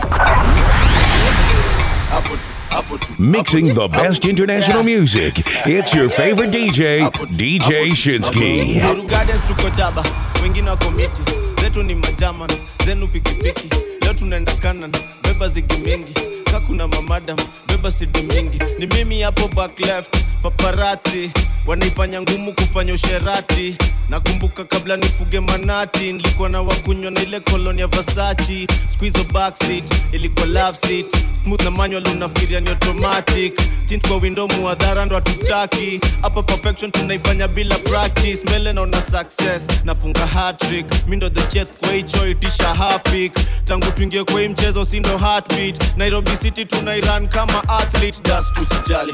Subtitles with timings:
[3.20, 5.34] Mixing the best international music.
[5.68, 7.02] It's your favorite DJ,
[7.38, 8.82] DJ Shinski.
[8.82, 10.04] Guru Gardens tuko jaba,
[10.42, 11.22] wengine wako miti,
[11.62, 12.50] zetu ni majaman,
[12.86, 13.70] zenu pikipiki.
[14.02, 14.92] Leo tunaenda kanan,
[15.24, 16.14] beba zigi mingi,
[16.52, 17.38] kakuna mamadam,
[17.80, 18.60] beba sido mingi.
[18.80, 21.32] Ni mimi hapo back left, paparazzi
[21.68, 23.76] wanaifanya ngumu kufanya usherati.
[24.10, 28.68] Nakumbuka kabla nifuge manati, nilikuwa na wakunywa na ile koloni ya.
[28.88, 31.06] Squeeze backseat, ilikuwa love seat.
[31.44, 33.62] Smooth na manual unafikiria ni automatic.
[33.86, 36.00] Tint kwa window muadhara ndo hatutaki.
[36.22, 38.40] Hapa perfection tunaifanya bila practice.
[38.44, 40.86] Mbele naona success, nafunga hat-trick.
[41.08, 43.34] Mi ndo the chef kwa hicho itisha hapik.
[43.66, 45.98] Tangu tuingie kwa hii mchezo si ndo heartbeat.
[45.98, 48.20] Nairobi City tunairan kama athlete.
[48.24, 49.14] Just usijali,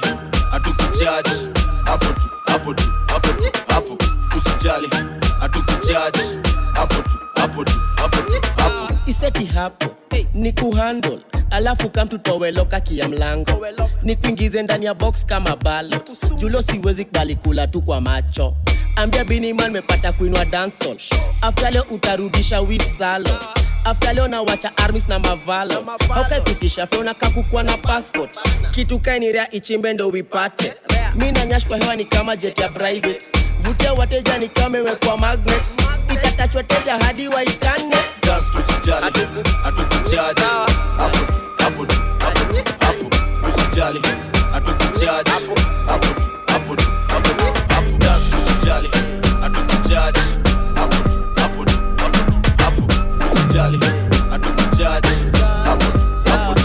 [0.52, 1.32] hatukujudge.
[1.86, 3.98] Hapo tu, hapo tu, hapo tu, hapo.
[4.38, 4.90] Usijali,
[5.40, 6.22] hatukujudge.
[6.74, 8.94] Hapo tu, hapo tu, hapo tu, hapo.
[9.06, 9.86] iseti hapo
[10.34, 11.20] ni kuhandle
[11.52, 13.66] alafu kamtutoweloka kia mlango.
[14.04, 15.98] Ni kuingize ndani ya box kama balo.
[16.38, 18.54] Julo siwezi kubali kula tu kwa macho.
[18.96, 20.98] Ambia biniman mepata kuinwa dansol
[21.42, 23.30] afta leo utarudisha wif salo.
[23.84, 25.86] Afta leo nawacha armis na mavalo.
[26.16, 28.40] Aukaikutisha feona kakukwa na passport.
[28.72, 30.74] Kitu kainirea ichimbe ndo wipate
[31.16, 33.20] mi nanyash kwa hewa ni kama jet ya private.
[33.62, 35.68] Vutia wateja ni kamewekwa magnet.
[36.14, 37.96] Itatachwa teja hadi waikane
[38.36, 39.06] chance tusijali
[39.64, 40.42] atukujali
[40.98, 41.86] hapo hapo
[42.20, 42.46] hapo
[42.80, 43.10] hapo
[43.48, 44.02] usijali
[44.54, 45.56] atukujali hapo
[45.88, 46.08] hapo
[46.48, 46.76] hapo
[47.08, 48.90] hapo hapo chance tusijali
[49.44, 50.20] atukujali
[50.76, 50.96] hapo
[51.36, 51.66] hapo
[51.98, 52.24] hapo
[52.58, 52.84] hapo
[53.34, 53.80] usijali
[54.34, 55.08] atukujali
[55.64, 55.86] hapo
[56.30, 56.56] hapo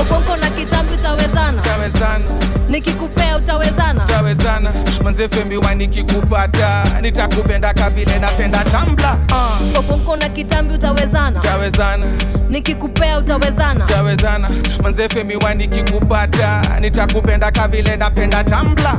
[0.00, 2.24] Okonko na kitambi tawezana, tawezana.
[2.68, 4.72] Nikikupea utawezana, tawezana
[5.06, 9.78] manzefembiwa nikikupata nitakupenda kavile napenda tambla uh.
[9.78, 11.40] okonko na kitambi utawezana.
[11.40, 12.06] Tawezana
[12.48, 13.84] nikikupea utawezana.
[13.84, 14.50] Tawezana
[14.82, 18.96] manzefemiwa nikikupata nitakupenda kavile napenda tambla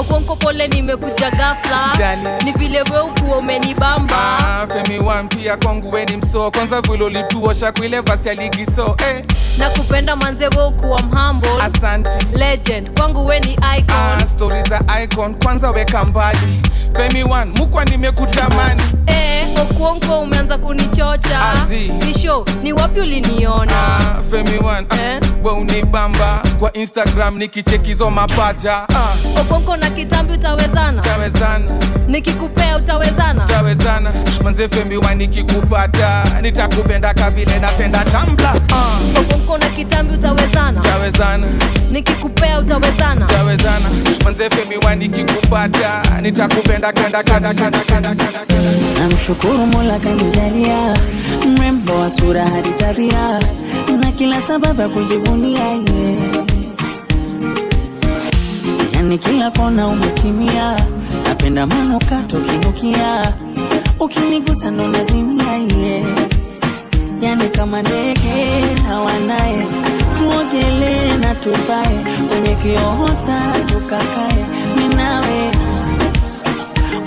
[0.00, 4.14] okonko pole nimekuja gafla ni vile weukuwa umenibamba.
[4.38, 6.50] Ah, femi wan pia kwangu weni msoo.
[6.50, 8.60] Kwanza vilolituosha kuile vasi ya ligi
[9.08, 9.24] eh,
[9.58, 12.98] na kupenda manze weukuwa mhambo asanti legend.
[12.98, 13.96] Kwangu weni icon.
[14.22, 16.60] Ah, stori za icon kwanza weka mbali.
[16.96, 21.40] Femi one, mukwa nimekutamani eh, okuonko umeanza kunichocha.
[21.52, 21.92] Azi.
[22.10, 23.72] isho ni wapi uliniona?
[23.96, 25.20] Ah, femi wan ah, Eh?
[25.44, 26.42] we unibamba.
[26.58, 31.02] Kwa instagram nikichekizo mapaja ah, okonko na kitambi utawezana?
[31.02, 31.64] Tawezana
[32.08, 33.44] nikikupea utawezana?
[33.44, 34.12] Utawezana.
[34.44, 40.80] Manze femi nikikupata nitakupenda kavile napenda tambla ah, okonko na kitambi utawezana?
[40.80, 41.46] Utawezana.
[41.90, 43.24] Nikikupea utawezana?
[43.24, 43.90] Utawezana.
[44.24, 49.00] Manze femi nikikupata nitakupenda kanda kanda kanda kanda kanda kanda.
[49.00, 50.96] Namshukuru mola kanijalia
[51.48, 53.40] mrembo wa sura hadi tabia
[54.00, 56.18] na kila sababu ya kujivunia ye
[58.98, 60.76] yani kila kona umetimia.
[61.24, 63.32] Napenda manukato kinukia.
[64.00, 66.04] Ukinigusa ndo nazimia iye,
[67.20, 69.66] yani kama ndege na wanaye
[70.18, 72.04] tuogelee na tupae.
[72.28, 74.46] Kwenye kiohota tukakae.
[74.76, 75.50] Minawe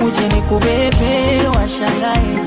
[0.07, 2.37] uje ni kubebe washangae.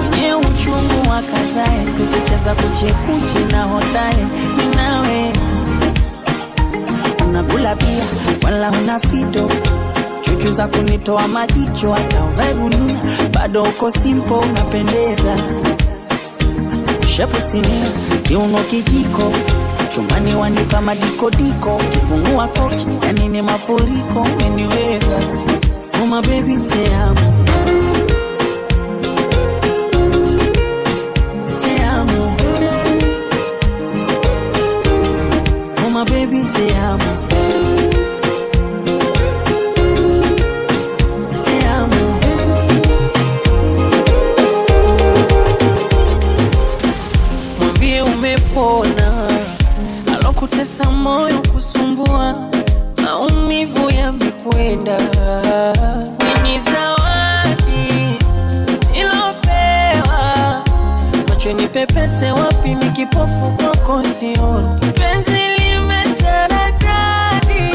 [0.00, 1.84] Wenye uchungu wakazae.
[1.96, 4.26] Tukicheza kuchekuchi na hotae.
[4.58, 5.05] Minawe
[7.36, 8.04] unakula pia
[8.44, 9.48] wala una fito.
[10.20, 13.00] Chuchu za kunitoa majicho hata uvae gunia.
[13.34, 15.36] Bado uko simpo unapendeza.
[17.16, 17.90] Shepu sinia
[18.22, 19.32] kiuno kijiko.
[19.94, 25.18] Chumbani wanipa madikodiko kifungua koki yani ni mafuriko umeniweza
[26.22, 27.20] bebi te amo
[36.52, 36.74] te
[50.80, 52.34] alokutesa moyo kusumbua
[53.02, 54.98] maumivu yamekwenda
[56.42, 58.18] ni zawadi
[58.94, 60.62] ilopewa
[61.28, 64.68] machoni pepese wapi mikipofu kwako sioni.
[64.94, 67.72] Penzi limetaradadi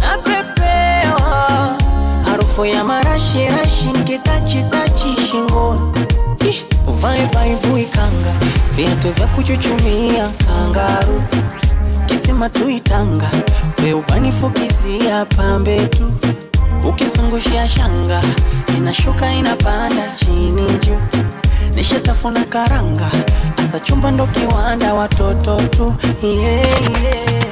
[0.00, 1.70] napepewa
[2.24, 5.92] harufu ya marashirashi nkitachitachi shingoni.
[6.88, 7.88] Uvae baibui
[8.76, 11.22] viatu vya kuchuchumia kangaru
[12.06, 13.30] kisima tuitanga
[13.82, 16.12] weubanifukizia pambe tu.
[16.88, 18.22] Ukizungushia shanga
[18.76, 21.00] inashuka inapanda chini juu.
[21.74, 23.10] Nishatafuna karanga
[23.56, 25.94] asa chumba ndo kiwanda watoto tu.
[26.22, 26.42] Yeah,
[27.02, 27.44] yeah.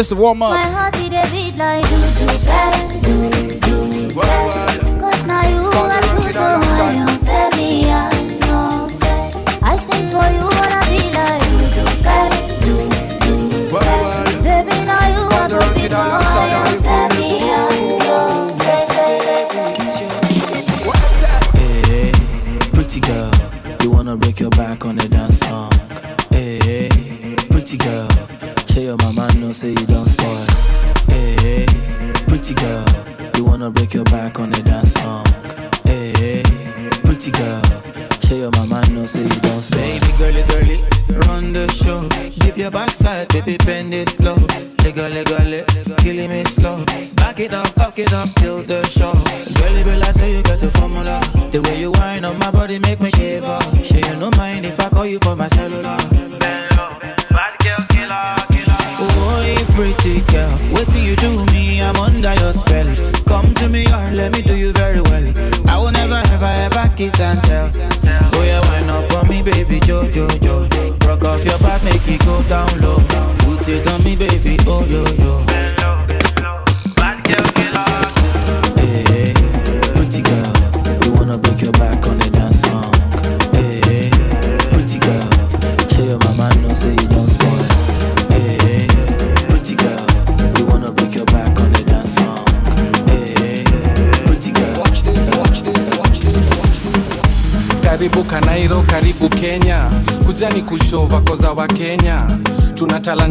[0.00, 0.52] Just a warm up.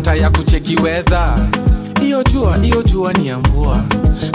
[0.10, 1.50] Tuna ya kucheki wedha
[2.02, 3.84] hiyo jua hiyo jua ni ya mvua.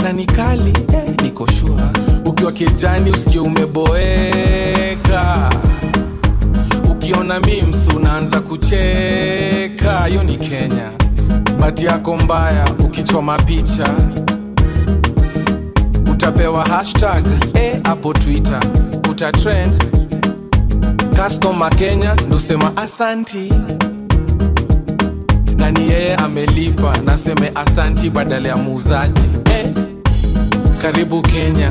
[0.03, 1.49] Na ni kali eh, niko
[2.27, 3.91] ukiwa kijani usikie umeboeka.
[6.91, 10.05] Ukiona mims unaanza kucheka.
[10.07, 10.91] Hiyo ni kenya.
[11.61, 13.95] Bati yako mbaya ukichoma picha.
[16.13, 17.25] Utapewa hashtag
[17.55, 18.61] eh, hapo twitter.
[19.11, 19.85] Utatrend
[21.25, 23.53] customer kenya ndosema asanti
[25.65, 26.93] na ni yeye amelipa.
[27.05, 29.21] Naseme asanti badala ya muuzaji.
[29.45, 29.67] Eh,
[30.83, 31.69] karibu kenya.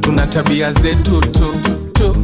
[0.00, 1.54] Tuna tabia zetu tu,
[1.92, 2.16] tu.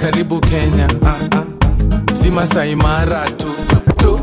[0.00, 0.88] karibu kenya.
[1.04, 2.14] Ah, ah.
[2.14, 3.54] si masaimara tu,
[3.96, 4.20] tu.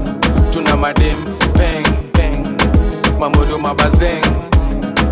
[0.51, 1.17] Tuna madem
[1.53, 2.57] peng peng.
[3.19, 4.23] Mamorio mabazeng.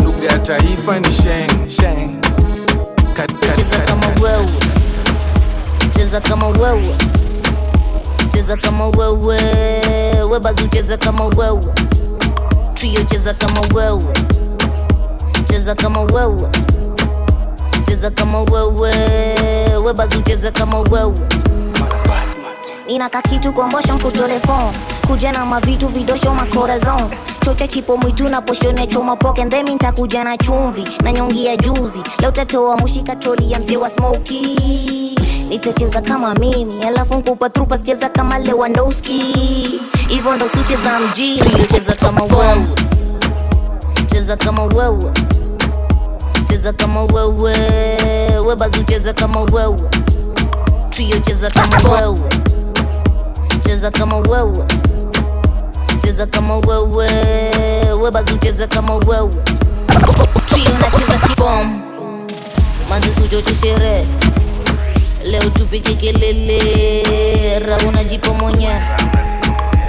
[0.03, 2.15] Lugha ya taifa ni sheng sheng.
[3.55, 4.47] Cheza kama wewe,
[5.95, 6.95] cheza kama wewe,
[8.33, 9.39] cheza kama wewe,
[10.29, 11.61] webazu cheza kama wewe,
[12.73, 14.03] trio cheza kama wewe,
[15.45, 16.49] cheza kama wewe,
[17.85, 18.93] cheza kama wewe,
[19.85, 21.13] webazu cheza kama wewe.
[22.87, 24.73] inaka kakitu kombosho mkutelefon
[25.07, 27.09] kuja na mavitu vidosho makorazon
[27.45, 29.45] chocha chipo mwitu na poshone choma poke.
[29.45, 30.83] Ndemi ntakuja na chumvi.
[31.03, 32.01] Na nyongi ya juzi.
[32.19, 35.15] Leo tatoa mushika troli ya mzee wa smoky
[35.51, 39.21] nitacheza kama mimi alafu nkupa trupa sicheza kama lewandowski.
[40.07, 42.65] Hivyo ndo sucheza mjini cheza kama wewe,
[44.07, 45.11] cheza kama wewe,
[46.47, 47.55] cheza kama wewe,
[48.45, 49.79] webazi cheza kama wewe,
[50.89, 52.19] trio cheza kama wewe,
[53.61, 54.65] cheza kama wewe,
[56.01, 57.09] cheza kama wewe,
[58.01, 59.33] webazi cheza kama wewe,
[60.45, 61.81] trio nacheza kifom,
[62.89, 63.09] manzi
[63.61, 64.07] sherehe
[65.25, 68.81] leo tupike kelele, rauna jipo mwenyewe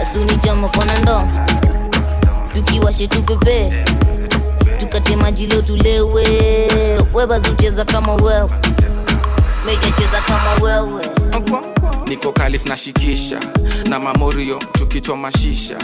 [0.03, 1.29] asuni chama kona ndo.
[2.55, 3.85] Tukiwashe tupepe
[4.77, 6.27] tukate maji leo tulewe.
[7.15, 8.51] Webazucheza kama wewe.
[9.67, 11.07] Meja kama wewe.
[12.07, 12.77] Niko kalif na
[13.89, 15.77] na mamorio tukichoma shisha.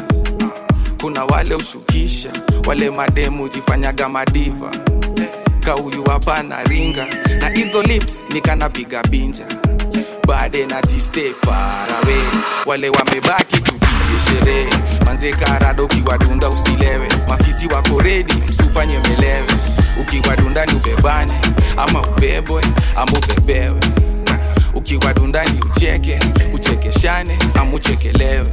[1.01, 2.31] Kuna wale ushukisha
[2.67, 4.71] wale mademu jifanyaga madiva
[5.69, 7.07] kauyu hapana ringa.
[7.41, 9.45] Na hizo lips nikanapiga binja.
[10.27, 12.23] Bade na jiste farawe
[12.67, 14.69] wale wamebaki tupige sherehe.
[15.05, 17.09] Manze karado ukiwadunda usilewe.
[17.29, 19.47] Mafisi wako redi msupa nyemelewe.
[20.01, 21.33] Ukiwadunda ni ubebane
[21.77, 22.63] ama ubebwe
[22.97, 23.81] ama ubebewe.
[24.75, 26.19] Ukiwadunda ni ucheke
[26.53, 28.47] uchekeshane ama uchekelewe.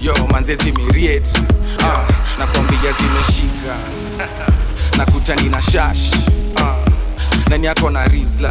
[0.00, 1.26] Yo manze zimiriet.
[1.84, 2.04] Ah,
[2.38, 3.76] nakwambia zimeshika
[4.96, 6.10] nakutani nina shash.
[6.56, 6.74] Uh,
[7.50, 8.50] nani yako na rizla?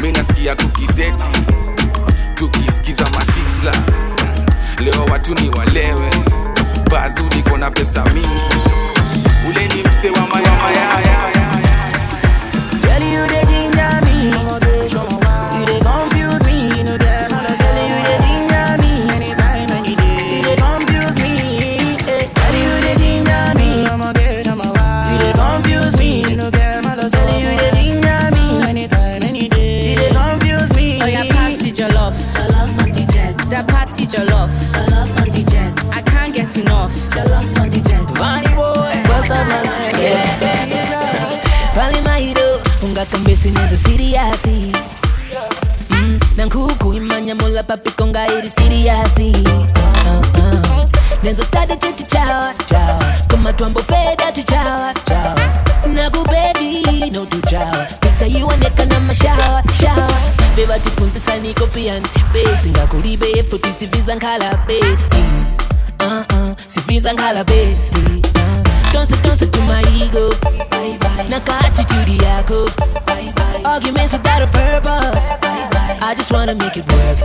[0.00, 1.28] Mi nasikia kukizeti
[2.34, 3.72] tukisikiza masizla.
[4.84, 6.10] Leo watu ni walewe
[6.90, 8.40] bazu niko na pesa mingi.
[9.48, 11.37] Ule ni mse wa mayamayaya
[64.08, 65.16] efu tisiviza nkala besti.
[66.00, 67.98] Uh, uh, sifiza nkala besti.
[67.98, 68.92] Uh.
[68.92, 70.30] Don't say, don't say to my ego.
[70.70, 71.28] Bye bye.
[71.28, 72.64] Naka attitude yako.
[73.06, 73.62] Bye bye.
[73.64, 75.28] Arguments without a purpose.
[75.40, 75.98] Bye bye.
[76.00, 77.18] I just wanna make it work.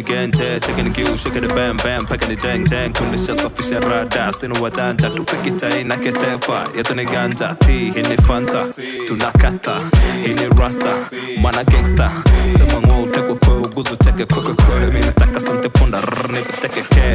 [0.00, 3.80] Ni genje, taking the kiu, shaking the bam bam, packing the jang jang, kunisha safisha
[3.80, 8.64] rada, sinu wajanja, tupiki chai na ketefa, yetu ni ganja, ti, hini fanta,
[9.06, 9.80] tunakata,
[10.22, 10.96] hini rasta,
[11.40, 12.10] mana gangsta,
[12.56, 15.70] sema ngo utekwe kwe, uguzu cheke kwe kwe mi nataka sante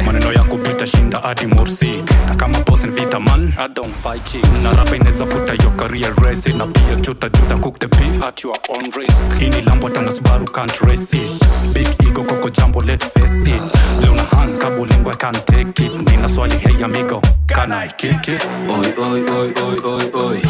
[0.06, 4.24] maneno yako bita shinda adi morsik, na kama boss ni vita man, I don't fight
[4.24, 8.22] chicks, na rapa ineza futa yo career race, na pia chuta juta cook the beef.
[8.22, 11.12] At your own risk, hini lambo tanga Subaru can't race.
[11.12, 13.62] It, big ego koko jambo let's face it,
[14.00, 18.28] leo na hang kabulingo I can't take it, nina swali hey amigo, can I kick
[18.28, 18.44] it?
[18.68, 20.42] Oi, oi, oi, oi, oi, oi.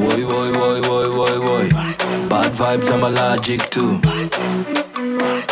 [0.00, 1.68] Oi, oi, oi, oi, oi, oi.
[2.28, 5.49] Bad vibes, I'm allergic to.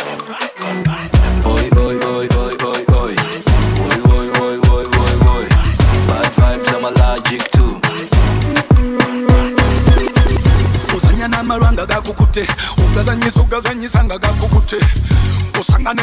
[11.39, 12.47] Uzanya n'amalwanga gakukute.
[12.77, 14.77] Ugazanyisa ugazanyisa nga gakukute
[15.59, 15.93] osanga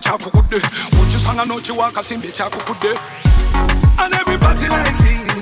[0.00, 0.56] kyakukudde
[1.00, 2.32] okisanga n'okiwa akasimbi
[3.98, 5.34] And everybody like this,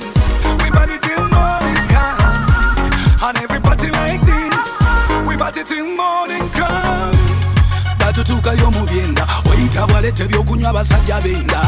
[0.63, 0.71] we
[1.03, 1.87] till morning
[10.71, 11.61] abasajja benda.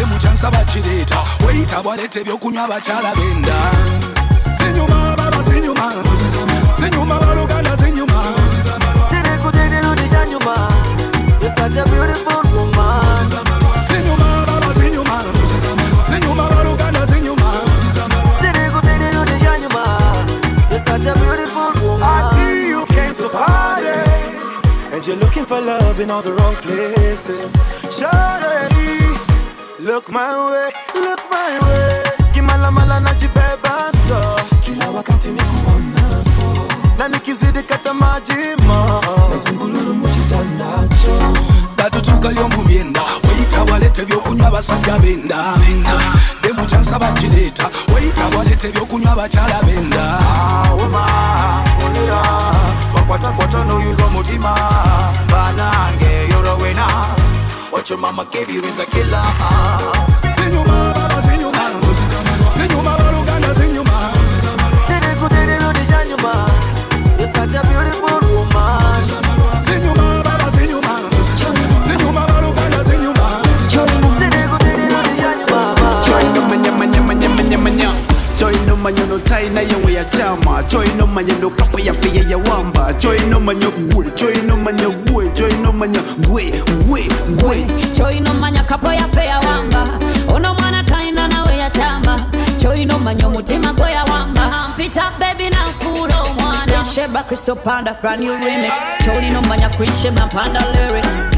[0.00, 3.56] Emukyansa bakireeta oyita bwaleta ebyokunywa abakyala benda.
[4.58, 7.76] Zinyuma zinyuma baluganda
[11.40, 13.28] You're such a beautiful woman.
[13.88, 15.22] zinyuma baba zinyuma.
[16.08, 17.50] Zinyuma baluganda zinyuma.
[20.70, 22.02] You're such a beautiful woman.
[22.02, 22.04] I
[22.34, 27.54] see you came to party And you're looking for love in all the wrong places.
[27.96, 29.00] Shawty,
[29.84, 30.70] look my way,
[31.02, 32.02] look my way.
[32.34, 34.36] Kimala mala najibeba so.
[34.64, 36.35] Kila wakati ni kuonapo
[36.98, 38.32] na nikizidi kata maji
[38.68, 39.00] ma.
[39.30, 41.16] Mazungululu mukitanda kyo
[41.76, 45.54] batutukayo mu byenda weyita balete byokunywa basajja benda.
[46.42, 50.18] Debutansa bakireeta weyita balete byokunywa bakyala benda.
[50.78, 51.06] Woma
[51.86, 52.22] olera
[52.94, 54.54] bakwatakwata n'oyuza omutima
[55.30, 56.86] banange yorowena
[57.70, 59.22] What your mama gave you is a killer.
[60.36, 61.64] Zinyuma, baba, zinyuma,
[62.56, 64.12] zinyuma, baluganda, zinyuma,
[64.88, 66.32] zinyuma, zinyuma, zinyuma, zinyuma, zinyuma, zinyuma, zinyuma, zinyuma, zinyuma,
[81.16, 82.94] manya ndo kapo ya feya ya wamba.
[82.94, 86.52] Choi no manya gwe choi no manya gwe choi no manya gwe
[86.86, 87.02] gwe
[87.40, 89.88] gwe choi no manya kapo ya feya wamba.
[90.34, 92.16] Ono mwana taina nawe ya chamba.
[92.62, 94.68] Choi no manya mutima gwe ya wamba.
[94.76, 96.84] Pita baby na kuro mwana.
[96.84, 98.74] Sheba kristo panda brand new remix.
[99.04, 101.35] Choi no manya kuishe mpanda lyrics.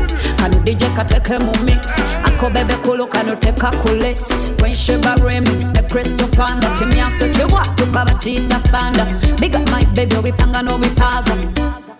[0.64, 1.86] Dj kateke mu mix.
[2.24, 4.52] Ako bebe kulu kano teka ku list.
[4.62, 6.68] Wensheba remix ne kristo panda.
[6.78, 9.06] Kimyanso kibwa tukaba kiyita thanda
[9.40, 11.34] big up my baby obipanga n'obipaza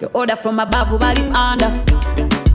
[0.00, 1.70] your order from above bali under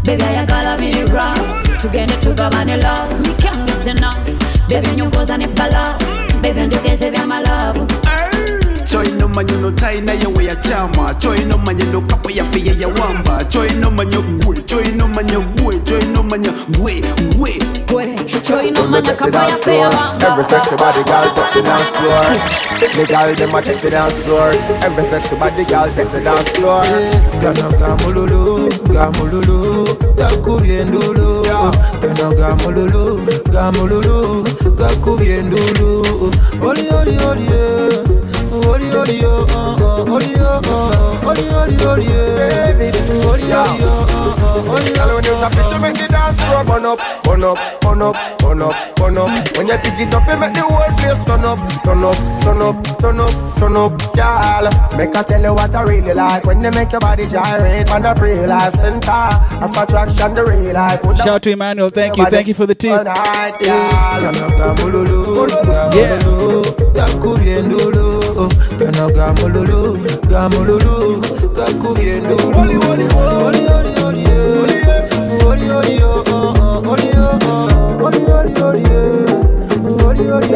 [0.03, 4.17] Baby, ayagala biri rough tugende tugabane love we can't get enough.
[4.69, 5.97] Baby nyongoza ne bala.
[6.41, 7.88] Baby ndogeze byamalavu
[8.93, 14.21] choino manyono taina yewe ya chama choino manyendo kapo ya fiye ya wamba choino manyo
[14.21, 17.01] gwe choino manyo gwe choino manyo gwe
[17.38, 17.60] gwe
[17.91, 22.23] gwe choino manya kapo yafe yawamba Every sexy body girl take the dance floor.
[22.93, 24.49] The girl them a take the dance floor.
[24.86, 26.84] Every sexy body girl take the dance floor.
[27.41, 31.43] Gano gamululu, gamululu, gakubye ndulu.
[32.01, 34.43] Gano gamululu, gamululu,
[34.77, 36.32] gakubye ndulu.
[36.62, 38.12] Oli oli oli yeah.
[38.91, 39.46] Yo, yo.
[42.36, 42.89] Baby,
[43.52, 44.13] yo,
[44.74, 48.02] oli when you tap it, you make the dance floor burn up, burn up, burn
[48.02, 49.58] up, burn up, burn up.
[49.58, 52.62] When you pick it up, you make the whole place turn up, turn up, turn
[52.62, 53.91] up, turn up, turn up.
[54.15, 57.91] Girl, make I tell you what I really like when they make your body gyrate
[57.91, 59.12] on the real life center
[59.62, 61.02] of attraction, the real life.
[61.02, 61.89] Put Shout out to Emmanuel.
[61.89, 62.26] Thank you.
[62.26, 62.91] Thank you for the tip.
[62.91, 63.56] Alright,
[68.79, 69.09] girl.
[69.15, 69.97] gamululu,
[70.29, 71.21] gamululu,
[72.19, 72.59] ndulu.
[72.59, 74.23] Oli oli oli oli.
[75.45, 78.83] Oli oli uh, uh, oli yo, uh, oli oli oli.
[80.05, 80.55] Oli oli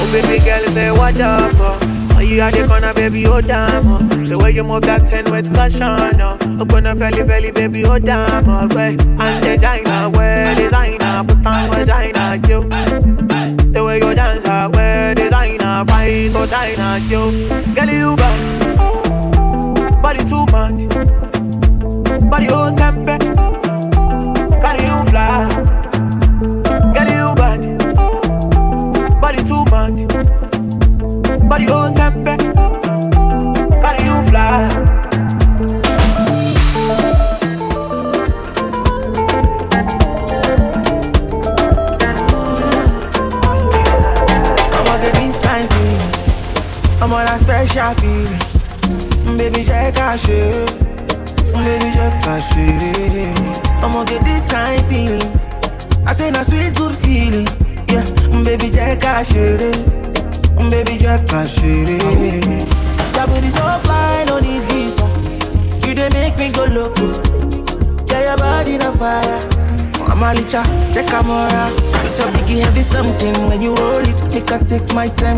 [0.00, 1.83] Oh baby girl, say what up?
[2.24, 2.26] Oh.
[2.26, 3.86] You at the corner, baby, oh damn.
[3.86, 3.98] Oh.
[3.98, 5.82] The way you move that ten with caution.
[5.82, 8.48] Oh, oh gonna felly felly, baby, oh damn.
[8.48, 12.64] Oh, way and the China, where designer, put on vagina, you.
[13.72, 17.48] The way you dance, ah, where designer, fight for China, you.
[17.74, 20.88] Girl, you bad, body too much,
[22.30, 23.18] body oh sempe,
[24.62, 25.48] carry you fly.
[26.94, 27.60] Girl, you bad,
[29.20, 29.98] body too much,
[31.48, 32.36] body oh sempe,
[33.80, 34.63] carry you fly.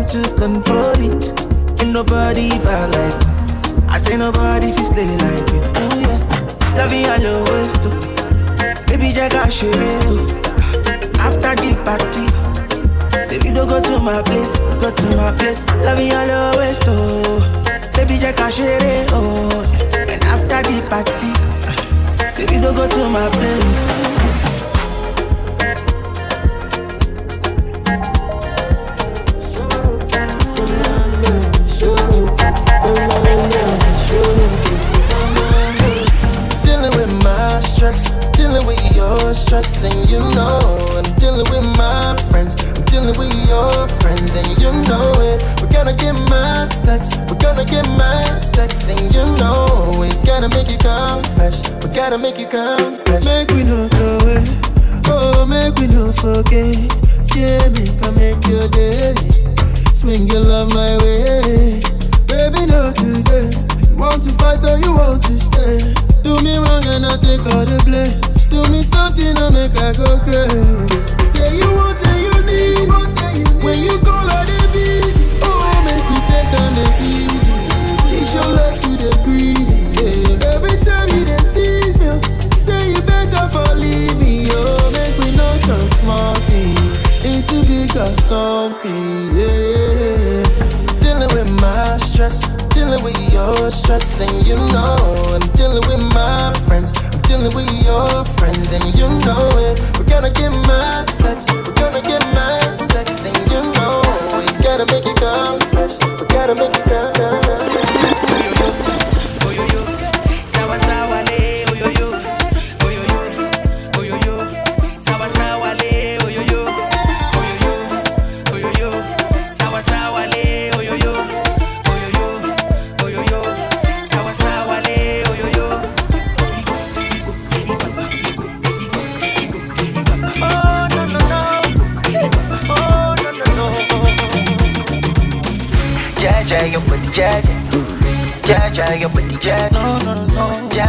[0.07, 0.86] To control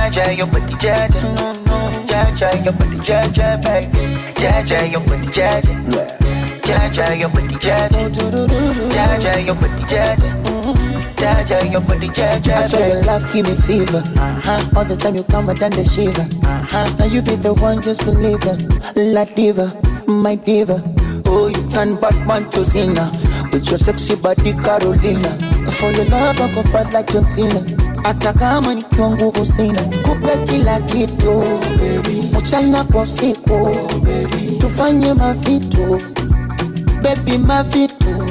[0.09, 1.21] Jaja, your booty jaja.
[1.23, 2.07] No, no.
[2.07, 3.88] Jaja, your booty jaja, baby.
[4.40, 5.61] Jaja, your booty jaja.
[6.62, 8.09] Jaja, your booty jaja.
[8.88, 10.33] Jaja, your booty jaja.
[11.16, 14.03] Jaja, your booty jaja, I swear your love give me fever.
[14.16, 14.79] Uh-huh.
[14.79, 16.23] All the time you come and the shiver.
[16.47, 16.97] Uh-huh.
[16.99, 18.97] Now you be the one, just believe it.
[18.97, 20.83] La diva, my diva.
[21.27, 23.12] Oh, you turn Batman to Cena
[23.53, 25.37] with your sexy body Carolina.
[25.68, 27.78] For your love I go fight like John Cena.
[28.09, 31.44] Hata kama nikiwa nguvu sina, kupe kila kitu
[32.38, 33.77] mchana kwa usiku,
[34.59, 36.01] tufanye mavitu
[37.03, 38.27] baby, mavitu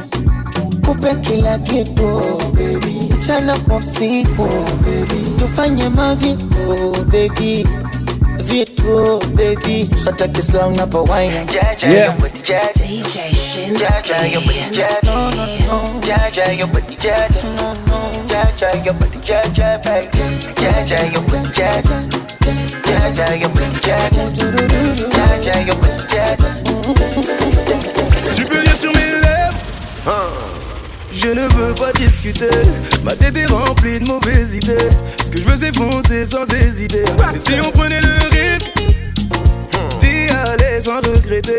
[0.85, 2.21] kupe kila kitu
[3.17, 4.49] mchana kwa usiku,
[5.39, 7.67] tufanye mavitu baby
[8.37, 12.71] vitu baby, so take it slow napo wine Jaja, your booty jaja.
[12.73, 13.75] DJ Shin.
[13.75, 14.99] Jaja, your booty jaja.
[15.03, 16.01] No, no, no.
[16.01, 17.43] Jaja, your booty jaja.
[17.55, 17.73] No,
[28.35, 29.57] Tu peux lire sur mes lèvres.
[31.11, 32.49] Je ne veux pas discuter.
[33.03, 34.89] Ma tête est remplie de mauvaises idées.
[35.25, 37.05] Ce que je veux c'est foncer sans hésiter.
[37.33, 38.71] Et si on prenait le risque?
[40.47, 41.57] Aller sans regretter.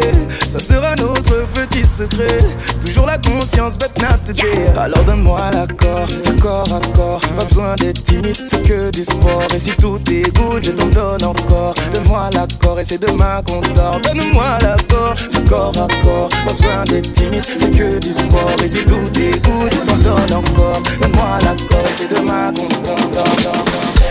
[0.48, 2.38] Ça sera notre petit secret.
[2.84, 6.08] Toujours la conscience bête not today Alors donne-moi l'accord,
[6.40, 7.20] corps à corps.
[7.36, 9.46] Pas besoin d'être timide, c'est que du sport.
[9.54, 11.74] Et si tout est good, je t'en donne encore.
[11.92, 15.14] Donne-moi l'accord et c'est demain qu'on dort Donne-moi l'accord,
[15.48, 16.28] corps à corps.
[16.46, 18.54] Pas besoin d'être timide, c'est que du sport.
[18.64, 20.82] Et si tout est good, je t'en donne encore.
[21.00, 22.98] Donne-moi l'accord et c'est demain qu'on dort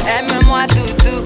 [0.08, 1.24] Aime-moi doudou,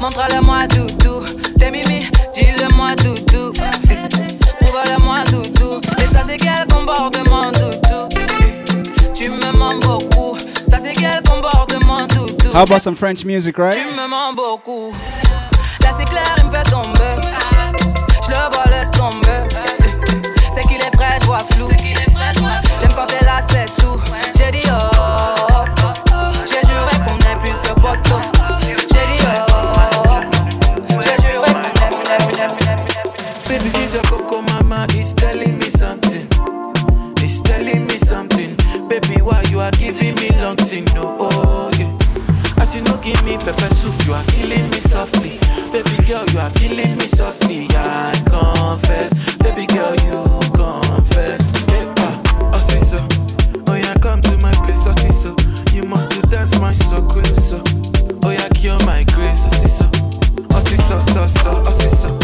[0.00, 1.24] montre-le-moi doudou.
[1.58, 2.00] T'es mimi,
[2.34, 3.52] dis-le-moi doudou.
[3.52, 5.80] Prouve-le-moi doudou.
[5.98, 8.08] Et ça c'est quel comportement doudou?
[9.14, 10.36] Tu me mens beaucoup.
[10.70, 12.50] Ça c'est quel comportement doudou?
[12.52, 13.78] How about some French music, Tu right?
[13.96, 14.90] me mens beaucoup.
[15.82, 17.20] Là c'est clair, il me fait tomber.
[33.90, 36.26] This your coco mama is telling me something.
[37.18, 38.56] It's telling me something.
[38.88, 40.84] Baby, why you are giving me long thing?
[40.94, 42.62] No, oh, yeah.
[42.62, 45.38] As you know, give me pepper soup, you are killing me softly.
[45.72, 47.66] Baby girl, you are killing me softly.
[47.70, 49.12] I confess.
[49.36, 51.52] Baby girl, you confess.
[51.98, 52.22] Ah,
[52.54, 53.08] oh.
[53.66, 55.34] Oh, yeah, come to my place, oh, see.
[55.74, 57.62] You must do dance my so.
[58.22, 59.90] Oh, yeah, cure my grace, oh, so.
[60.52, 62.19] Oh, so, oh, see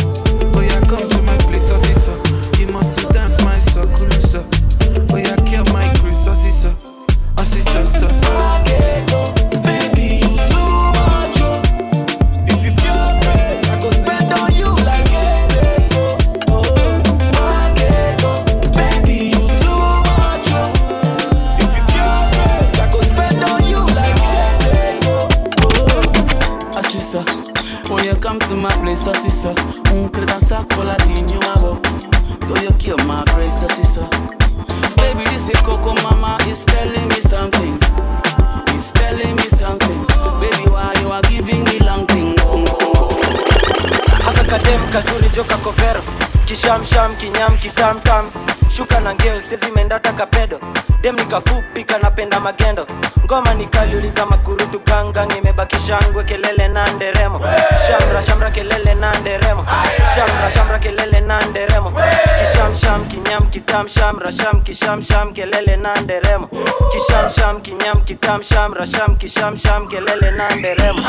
[46.66, 48.30] kishamsham kinyam kitamtam
[48.68, 50.58] shuka na ngeo sezimeenda kapedo
[51.00, 52.86] dem nikafupi kanapenda magendo.
[53.24, 55.30] Ngoma nikaliuliza makurutu gangang
[55.66, 57.40] imebaki shangwe kelele na nderemo.
[57.86, 59.66] Shamra shamra kelele na nderemo.
[60.14, 61.92] Shamra shamra kelele na nderemo.
[62.40, 66.48] Kishamsham kinyam kitam shamra sham kishamsham kelele na nderemo.
[66.92, 71.02] Kishamsham kinyam kitam shamra sham kishamsham kelele na nderemo.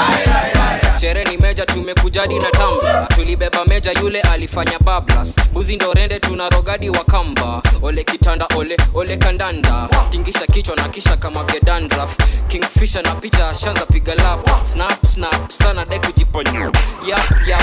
[1.00, 5.36] Shere ni meja tumekujadi na tamba tulibeba meja yule alifanya bablas.
[5.54, 7.62] Buzi ndo rende tuna rogadi wa kamba.
[7.82, 9.88] Ole kitanda ole ole kandanda.
[10.10, 12.16] Tingisha kichwa na kisha kama gedandraf
[12.48, 16.72] kingfisha na picha shanza piga lap snap snap sana de kujiponya.
[17.08, 17.62] Yap yap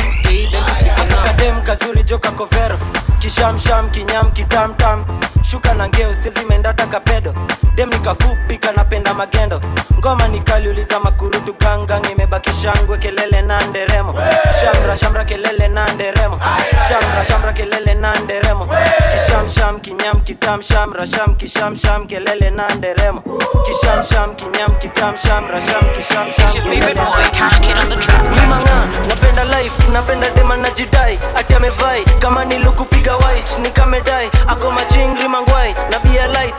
[1.24, 2.76] kadem kazuri joka kovero
[3.20, 5.04] kishamsham kinyam kitamtam
[5.42, 7.34] shuka na ngeo sezimendata kapedo
[7.74, 9.60] dem nikafupi kanapenda magendo.
[9.98, 14.14] Ngoma nikaliuliza makurutu kangang imebaki shangwe kelele na nderemo.
[14.60, 16.38] Shamra shamra kelele na nderemo.
[16.88, 18.66] Shamra shamra kelele na nderemo.
[19.12, 23.22] Kishamsham kinyam kitam shamra sham kishamsham kelele na nderemo.
[23.66, 28.22] Kishamsham kinyam kitam shamra sham kishamsham It's your favorite boy, Cash Kid on the track.
[28.22, 31.18] Mimanga, napenda life napenda dema na jidai.
[31.36, 36.54] Ati amevai kama nilukupiga white nikamedai ako machingri mangwai na bia light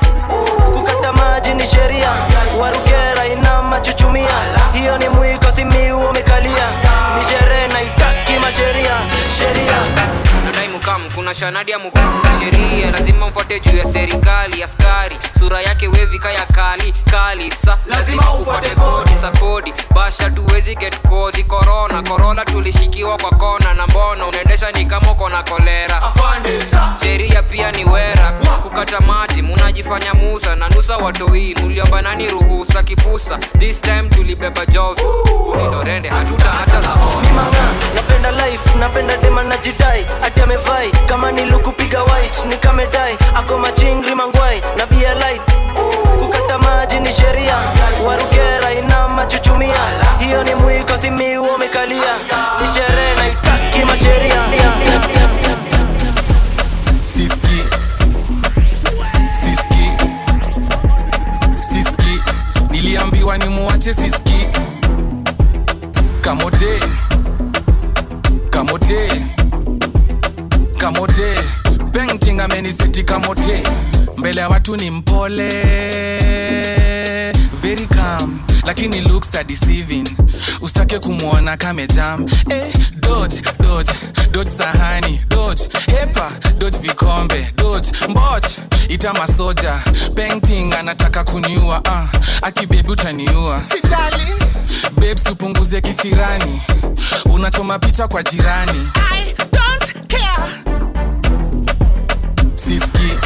[0.96, 2.12] kukata maji ni sheria.
[2.60, 4.30] Warugera ina machuchumia.
[4.74, 6.68] Hiyo ni mwiko simiu umekalia
[7.20, 8.96] ni sherehe naitaki masheria.
[9.38, 9.78] Sheria.
[10.46, 15.88] Nadai mukam kuna shanadi ya mukam sheria lazima mfuate juu ya serikali askari sura yake
[15.88, 17.78] wevika ya kali kali sa.
[17.86, 19.16] Lazima ufuate kodi.
[19.16, 19.74] sa kodi.
[19.96, 24.26] Basha tuwezi get kozi korona korola tulishikiwa kwa kona na mbona.
[24.28, 26.02] Unaendesha ni kama uko na kolera.
[27.04, 28.32] Sheria pia ni wera.
[28.64, 30.56] Kukata maji munajifanya musa.
[30.56, 32.84] Na nusa watoi muliomba nani ruhusa?
[32.84, 33.38] Kipusa.
[33.38, 35.02] This time tulibeba jovi.
[35.54, 36.96] Ulindorende hatuta hata za
[38.26, 44.86] napenda life napenda dema najidai ati amevai kama nilukupiga white nikamedai ako machingri mangwai na
[44.86, 45.42] bia light.
[46.20, 47.58] Kukata maji ni sheria.
[48.08, 49.76] Warugera ina machuchumia.
[50.20, 52.14] Hiyo ni mwiko simiu umekalia
[52.62, 54.44] ni sherehe naitaki masheria.
[57.06, 57.64] Siski.
[59.34, 59.92] Siski.
[61.60, 62.20] Siski.
[62.72, 64.48] Niliambiwa ni muwache siski.
[66.22, 66.80] Kamote
[68.66, 69.22] kamote
[70.78, 71.36] kamote.
[71.94, 73.64] Painting ameniseti kamote.
[74.18, 75.52] Mbele ya watu ni mpole
[77.66, 80.08] very calm lakini looks are deceiving.
[80.62, 83.92] Usitake kumwona kamejam eh, dodge dodge
[84.32, 85.22] dodge sahani.
[85.28, 87.54] Dodge hepa dodge vikombe.
[87.56, 88.46] Dodge mboch
[88.90, 89.82] ita masoja.
[90.16, 92.10] Painting anataka kuniua uh,
[92.48, 93.66] akibebi utaniua.
[93.66, 94.34] Sitali
[94.96, 96.62] babes upunguze kisirani.
[97.26, 98.90] Unachoma picha kwa jirani.
[99.12, 100.76] I don't care.
[102.56, 103.25] siski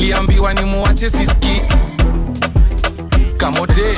[0.00, 1.62] niliambiwa ni muache siski
[3.36, 3.96] kamote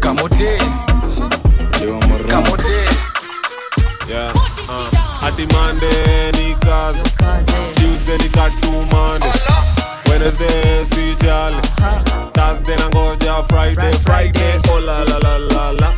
[0.00, 0.58] kamote
[2.28, 2.72] kamote
[4.10, 4.34] yeah.
[4.34, 4.98] uh.
[5.20, 5.46] hati
[6.32, 7.00] ni kazi
[10.10, 11.56] wednesday si jali
[12.32, 15.94] thursday nangoja friday friday olalalalala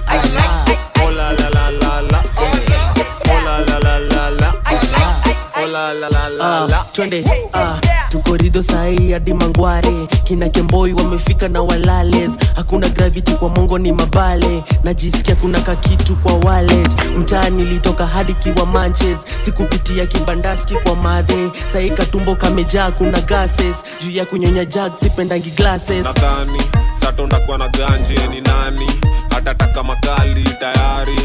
[6.93, 7.21] twende
[7.55, 7.86] uh,
[8.17, 10.07] tukorido sahii hadi mangware.
[10.25, 12.33] Kina kemboi wamefika na walales.
[12.55, 14.65] Hakuna gravity kwa mongo ni mabale.
[14.85, 16.89] Najisikia kuna kakitu kwa wallet.
[17.19, 19.19] Mtaa nilitoka hadi kiwa manches.
[19.45, 21.51] Sikupitia kibandaski kwa madhe.
[21.73, 23.77] Sahii katumbo kamejaa kuna gases.
[24.01, 26.05] Juu ya kunyonya jag sipendangi glasses.
[26.05, 26.63] Nadhani
[26.95, 28.91] satondakuwa na ganje ni nani?
[29.31, 31.17] Hatataka makali tayari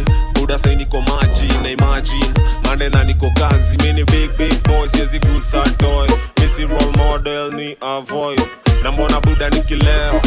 [0.51, 2.33] buda sai niko maji na imagine.
[2.65, 3.77] Mande na niko kazi.
[3.77, 6.07] Mini big big boy siwezi gusa toy.
[6.41, 8.41] Misi role model ni avoid.
[8.83, 10.21] Na mbona buda nikilewa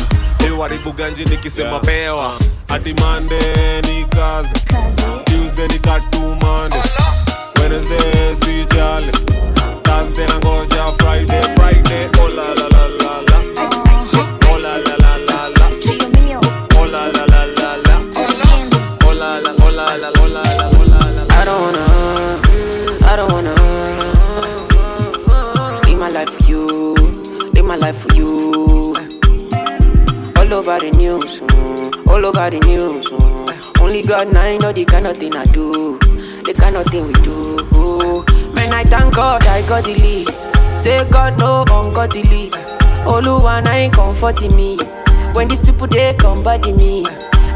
[0.49, 2.33] iwaribu ganji nikisema pewa.
[2.69, 3.41] Hadi mande
[3.89, 4.55] ni kazi.
[5.25, 6.77] Tuesday ni katumande.
[7.61, 9.13] Wednesday si jale
[9.83, 11.94] thursday nangoja friday friday
[32.25, 33.07] all over the news.
[33.07, 33.81] mm.
[33.81, 35.99] Only God I know the kind of thing I do,
[36.45, 38.25] the kind of thing we do.
[38.55, 40.29] Man, I thank God I got the lead.
[40.79, 42.51] Say God no ungodly.
[43.07, 44.79] Oluwa I ain't comforting me.
[45.35, 47.03] When these people they come body me.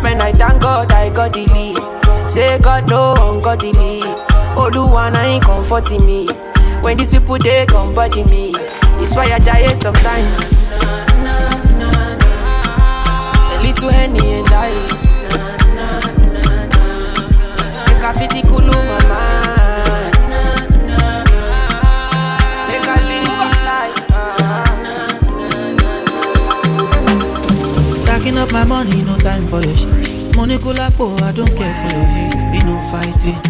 [0.03, 2.29] Man, I thank God I got the lead.
[2.29, 4.01] Say God no ungodly.
[4.61, 6.27] Oluwa ain't comforting me.
[6.83, 8.53] When these people they come body me,
[9.01, 10.41] it's why I die sometimes.
[13.51, 14.38] A little henny
[14.69, 15.13] and ice.
[17.89, 20.15] Make a fitty cool my mind.
[22.69, 23.99] Make a live this life.
[27.97, 30.37] Stacking up my money, no time for your shit.
[30.37, 32.43] Money cool like I don't care for your hate.
[32.53, 33.41] Me no fighting.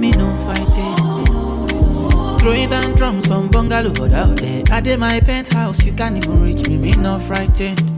[0.00, 0.96] Me no fighting.
[2.38, 4.62] Throwing down drums from bungalow out there.
[4.70, 6.76] I did my penthouse, you can't even reach me.
[6.76, 7.93] Me no frightened.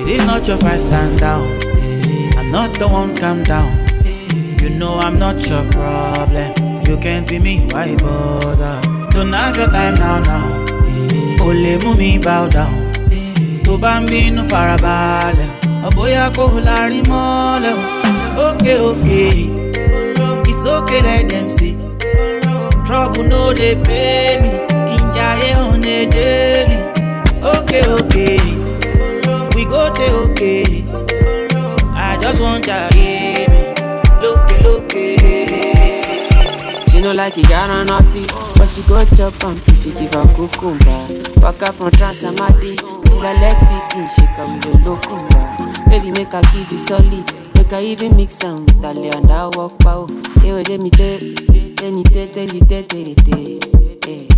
[0.00, 1.42] It is not your fight, stand down.
[1.78, 3.70] Eh, I'm not the one, calm down.
[4.04, 6.52] Eh, You know I'm not your problem.
[6.86, 8.80] You can't be me, why bother?
[9.10, 10.46] Don't have your time now, now.
[10.86, 12.74] Eh, mú mi bow down.
[13.64, 15.50] Tó bá ń bínú farabalẹ̀,
[15.88, 17.74] ọ̀bóyá kò lárí mọ́lẹ̀.
[17.74, 18.46] o.
[18.48, 19.50] Okay, okay.
[20.50, 21.74] It's okay, let them see.
[22.86, 24.50] Trouble no dey pay me.
[24.88, 26.78] Kinjaye on a daily.
[27.54, 28.38] Okay, okay.
[29.94, 30.84] Dey okay.
[31.94, 32.90] I just want jaye
[33.48, 33.74] me.
[34.22, 34.92] Loke, loke.
[36.90, 38.24] She no like it, got on naughty,
[38.56, 41.40] but she go chop am if you give her cucumber.
[41.40, 45.88] Waka from Transamadi, till her leg begin shake her with locumba.
[45.90, 49.46] Baby, make her give you solid, make her even mix am with her and I
[49.54, 50.06] walk pow.
[50.42, 53.60] Let me tell, tell me tell, tell me tell, tell me tell.
[54.04, 54.28] Hey,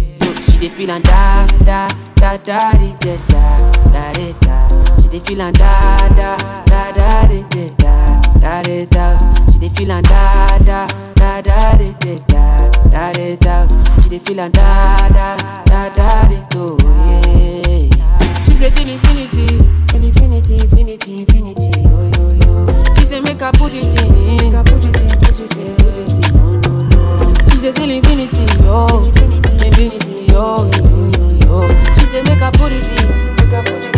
[0.51, 5.01] she dey feel and da da da da da da da da da.
[5.01, 7.43] She dey feel and da da da da da
[7.79, 9.47] da da da da.
[9.53, 14.03] She dey feel and da da da da da da da da da.
[14.03, 16.09] She dey feel and da da da da
[16.57, 18.45] oh yeah.
[18.45, 19.47] She say till infinity,
[19.89, 22.95] till infinity, infinity, infinity, oh yo yo.
[22.95, 25.77] She say make I put it in, make I put it in, put it in,
[25.77, 27.35] put it in, oh no no.
[27.51, 31.95] She say till infinity, oh infinity, infinity, oh infinity, oh.
[31.99, 33.98] She say make I put it in, 在附近。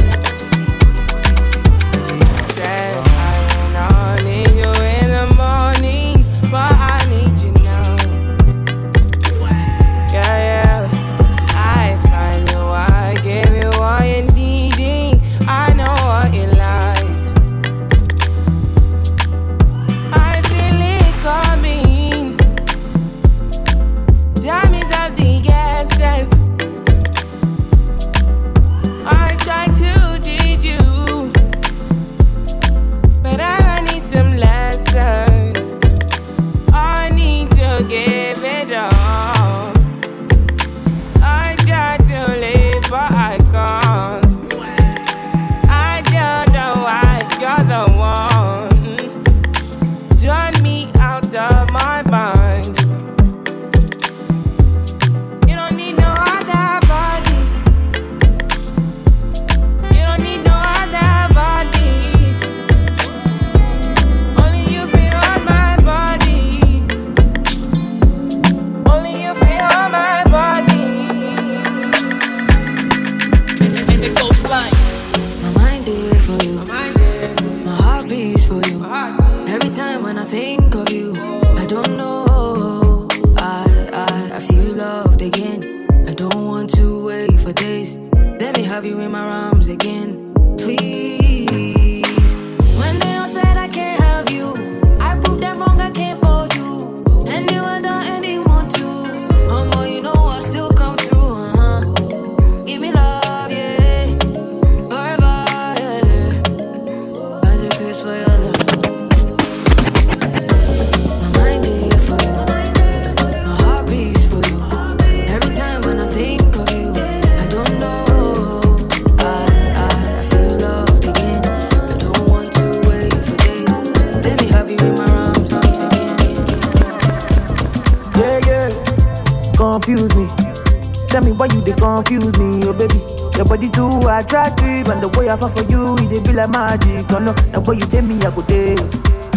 [137.63, 138.75] The way you take me, I go day,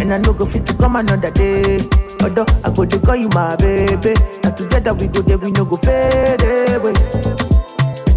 [0.01, 1.79] and I no go fit to come another day.
[2.21, 4.13] Although I go to call you my baby,
[4.43, 6.93] and together we go there, we no go fade away.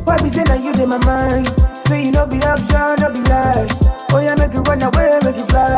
[0.04, 1.50] Why be say that you in my mind?
[1.82, 3.66] Say you no be option, no be lie.
[4.12, 5.74] Oh yeah, make it run away, make it fly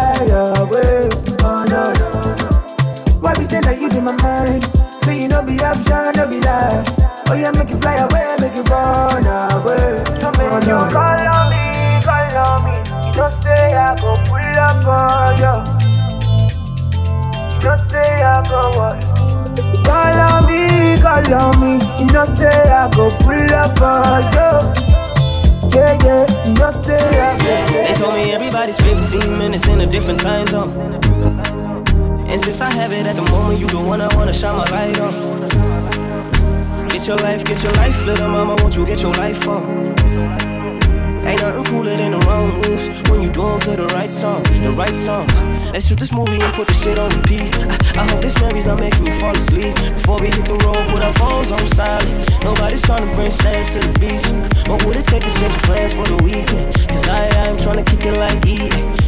[0.60, 1.08] away.
[1.40, 2.08] Oh no no.
[3.20, 4.64] Why be say that you in my mind?
[5.02, 6.84] Say you no be option, no be lie.
[7.28, 10.04] Oh yeah, make it fly away, make it run away.
[10.20, 10.90] Oh, no, no.
[10.92, 12.87] Call on me, call on me.
[13.18, 15.54] You know say I go pull up on you.
[17.60, 19.02] Just say I go what?
[19.84, 20.60] Call on me,
[21.02, 21.72] call on me.
[21.98, 24.50] You know say I go pull up on you.
[25.74, 27.52] Yeah, yeah, you know say I go.
[27.72, 30.70] They told me everybody's 15 minutes in a different time zone.
[32.28, 34.70] And since I have it at the moment, you the one I wanna shine my
[34.70, 36.88] light on.
[36.88, 40.57] Get your life, get your life, little mama, won't you get your life on?
[41.28, 44.42] Ain't nothing cooler than the wrong moves when you do 'em to the right song,
[44.62, 45.26] the right song.
[45.74, 47.52] Let's shoot this movie and put the shit on repeat.
[47.68, 49.74] I, I hope this memories are making you fall asleep.
[49.98, 52.16] Before we hit the road, put our phones on silent.
[52.42, 54.26] Nobody's trying to bring sand to the beach.
[54.68, 56.66] What would it take to change plans for the weekend?
[56.88, 58.56] Cause I, I'm trying to kick it like E.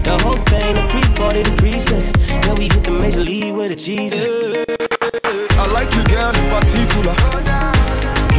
[0.04, 2.12] The whole thing, the pre-party, the pre-sex.
[2.44, 4.12] Then we hit the major league with the cheese.
[4.12, 7.49] I like you, girl, in particular.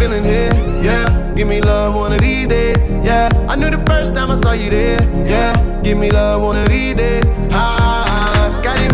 [0.00, 0.50] Feeling here,
[0.82, 1.06] yeah.
[1.36, 3.28] Give me love one of these days, yeah.
[3.50, 5.52] I knew the first time I saw you there, yeah.
[5.84, 8.60] Give me love one of these days, ah.
[8.64, 8.92] Got it,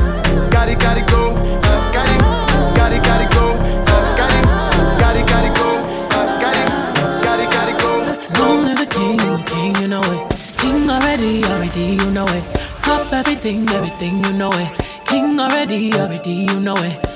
[0.50, 1.22] got it, got it, go.
[1.70, 2.20] Uh, got it,
[2.78, 3.44] got it, got it, go.
[3.92, 4.44] Uh, got it,
[5.02, 5.68] got it, got it, go.
[6.10, 6.68] Uh, got it,
[7.22, 7.68] got it, got
[8.82, 10.22] it, king, king, you know it.
[10.58, 12.44] King already, already, you know it.
[12.82, 14.70] Top everything, everything, you know it.
[15.06, 17.15] King already, already, you know it.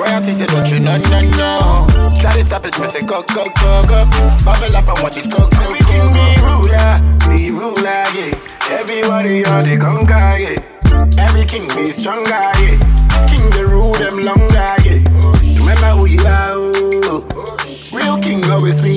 [0.00, 2.12] Royalty say don't you, no, no, no.
[2.20, 4.04] Try to stop it, me say go, go, go, go.
[4.44, 6.00] Bubble up and watch it go, go, go, go.
[6.16, 6.92] Be ruler,
[7.28, 8.32] be ruler, yeah.
[8.70, 11.20] Everybody on the conquer, yeah.
[11.22, 12.80] Every king be stronger, yeah.
[13.28, 15.04] King the rule them longer, yeah.
[15.60, 17.24] Remember who you are, oh.
[17.92, 18.96] Real king always be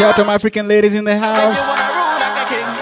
[0.00, 1.60] Shout out to my African ladies in the house.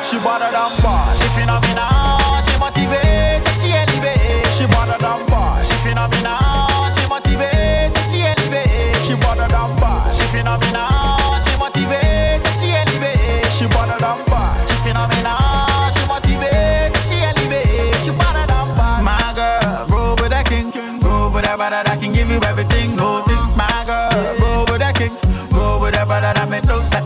[0.06, 4.46] She better than bar, she phenomenal, she motivate, she elevate.
[4.54, 9.02] She better than bar, she phenomenal, she motivate, she elevate.
[9.02, 13.50] She better than bar, she phenomenal, she motivate, she elevate.
[13.50, 17.98] She better than bar, she phenomenal, she motivate, she elevate.
[18.06, 19.02] She better than bar.
[19.02, 20.70] My girl, roll with that king,
[21.02, 23.26] roll with that brother that can give you everything, go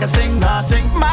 [0.03, 0.88] a sing, I sing.
[0.94, 1.11] My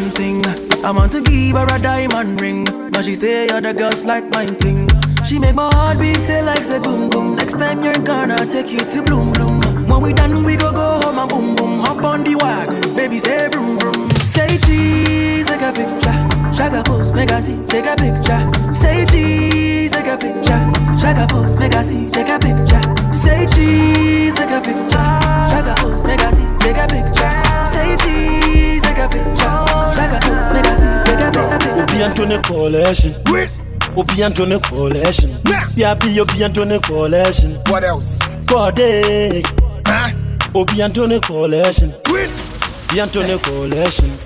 [0.00, 0.44] one thing.
[0.84, 4.54] I want to give her a diamond ring, but she say other girls like mine
[4.54, 4.88] thing.
[5.26, 7.34] She make my heart beat say like say boom boom.
[7.36, 9.60] Next time you're gonna take you to bloom bloom.
[9.88, 11.80] When we done, we go go home and boom boom.
[11.80, 14.10] Hop on the wagon, baby say vroom vroom.
[14.34, 16.18] Say cheese, take a picture.
[16.56, 18.42] Shaka pose, make I see, take a picture.
[18.72, 20.62] Say cheese, take a picture.
[21.02, 22.67] Shaka pose, make I see, take a picture.
[32.30, 33.14] Anthony Coalition.
[33.96, 35.34] Obi Anthony Coalition.
[35.74, 37.54] Yeah, be Obi Anthony Coalition.
[37.68, 38.18] What else?
[38.46, 39.42] Corday.
[40.54, 41.94] Obi Anthony Coalition.
[42.06, 44.18] Obi Anthony Coalition.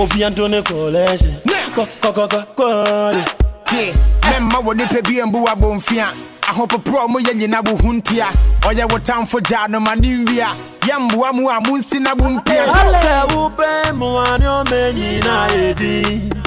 [0.00, 1.40] Obi Anthony Coalition.
[1.74, 3.24] Co co co co Corday.
[3.70, 3.92] tie
[4.26, 6.06] mɛmma wɔ nipa bi mbu abɔmfia
[6.50, 8.26] ahopoporɔ mo yɛ nyina wo ho ntia
[8.66, 10.48] ɔyɛ wo tamfo gyaa no ma ne nwia
[10.80, 16.39] yɛmboa mu a monsi na mompia sɛ wopɛ mmoa ne ɔma nyina yɛdi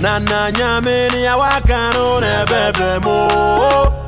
[0.00, 3.16] na na nyame ne awaka no na ɛbɛbrɛ mu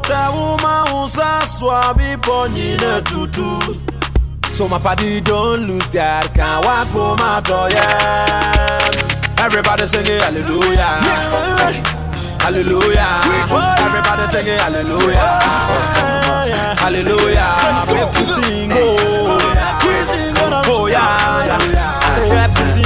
[0.09, 1.41] sɛ woma wo sa
[2.55, 3.49] nyina tutu.
[4.53, 8.81] So my party don't lose God can walk home out yeah?
[9.39, 11.01] Everybody singing hallelujah.
[12.43, 13.21] Hallelujah.
[13.87, 15.39] Everybody singing hallelujah.
[16.83, 17.51] Hallelujah.
[17.89, 18.99] We have to sing oh
[20.67, 22.01] oh yeah yeah.
[22.03, 22.78] I say we have to sing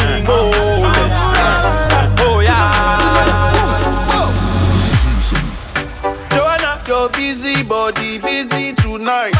[7.33, 9.33] busy body busy tonight.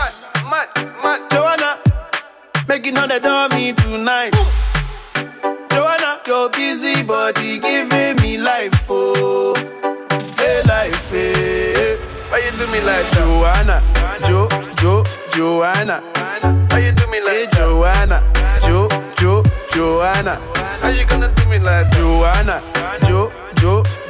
[0.49, 0.67] Mad,
[1.05, 1.79] mad, Joanna,
[2.67, 4.33] making hundred on me tonight.
[5.71, 9.53] Joanna, your busy body giving me life, oh,
[10.39, 11.99] hey life, hey.
[12.31, 13.83] Why you do me like Joanna,
[14.25, 14.49] Jo,
[14.81, 16.01] Jo, Joanna?
[16.71, 18.25] Why you do me like Joanna,
[18.63, 18.89] Jo,
[19.19, 20.41] Jo, Joanna?
[20.81, 22.63] How you gonna do me like Joanna,
[23.05, 23.83] Jo, Jo,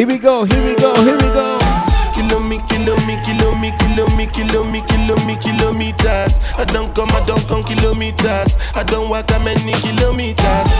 [0.00, 1.60] Here we go, here we go, here we go.
[2.16, 6.40] Kilo me, kilo me, kilo me, kilo me, kilo me, kilo me, kilometers.
[6.56, 8.56] I don't come, I don't come kilometers.
[8.74, 10.72] I don't walk that many kilometers.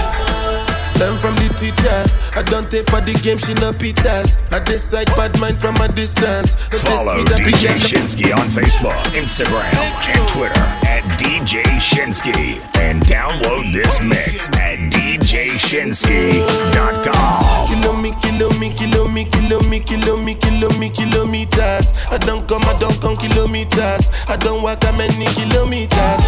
[0.96, 2.00] Learn from the teacher.
[2.32, 4.40] I don't take for the game, she no pitas.
[4.56, 6.56] I decide bad mind from a distance.
[6.72, 7.76] No Follow me, DJ yellow.
[7.76, 9.92] Shinski on Facebook, Instagram, and
[10.32, 12.56] Twitter at DJ Shinski.
[12.80, 17.60] And download this mix at DJShinski.com.
[18.40, 21.92] Kilo me, kilo me, kilo me, kilo me, kilo me, kilometers.
[22.10, 24.08] I don't come, I don't come kilometers.
[24.30, 26.24] I don't walk that many kilometers.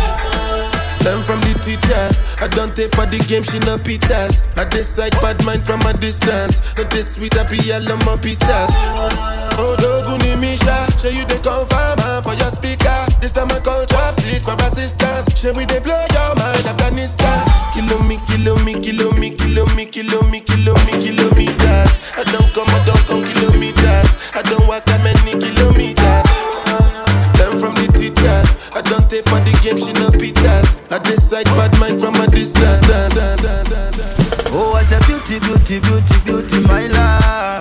[1.06, 2.44] Learn from the teacher.
[2.44, 4.44] I don't take for the game, she no pitas.
[4.58, 6.60] I decide bad mind from a distance.
[6.76, 9.41] But this sweet happy yellow my pitas.
[9.59, 12.94] Oh, Doguni Misha, show you the confirm for your speaker.
[13.20, 15.28] This time I call chopsticks for assistance.
[15.38, 17.44] Show me they blow your mind, Afghanistan.
[17.74, 21.90] Kilo me, kilo me, kilo me, kilo me, kilo me, kilo me, kilometers.
[22.16, 24.09] I don't come, I don't come kilometers.
[24.34, 26.26] I don't walk that many kilometers.
[27.38, 28.38] Learn from the teacher.
[28.74, 30.80] I don't take for the game, she no pitas.
[30.90, 32.80] I decide bad mind from a distance.
[34.55, 37.51] Oh, what a beauty, beauty, beauty, beauty, my love.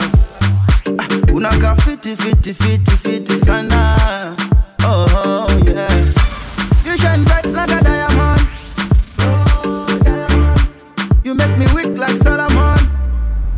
[1.41, 4.35] Unaka fiti, fiti, fiti, fiti sana.
[4.83, 5.89] Oh, oh, yeah.
[6.85, 8.47] You shine bright like a diamond.
[9.17, 10.61] Oh, diamond.
[11.23, 12.77] You make me weak like Solomon.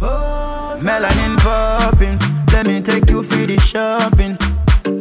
[0.02, 2.18] Oh, melanin popping.
[2.54, 4.38] Let me take you for the shopping.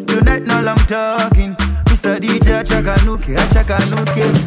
[0.08, 1.54] Tonight, no long talking.
[1.86, 2.18] Mr.
[2.18, 4.41] DJ, Chakanuke, Chakanuke.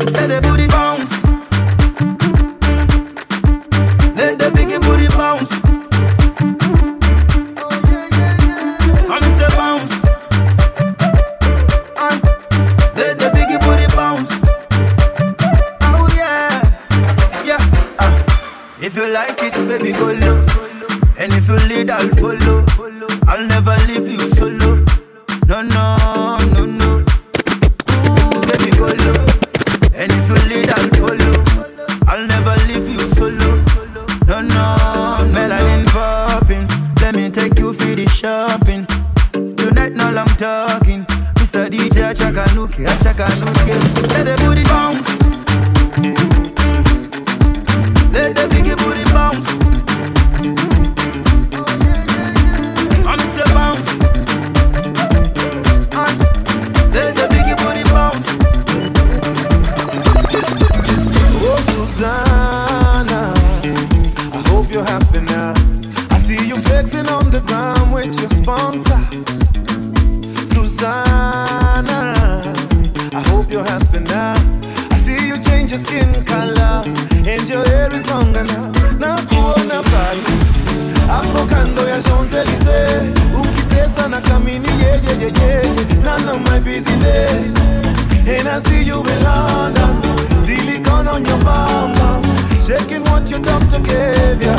[93.55, 94.55] Your doctor gave ya.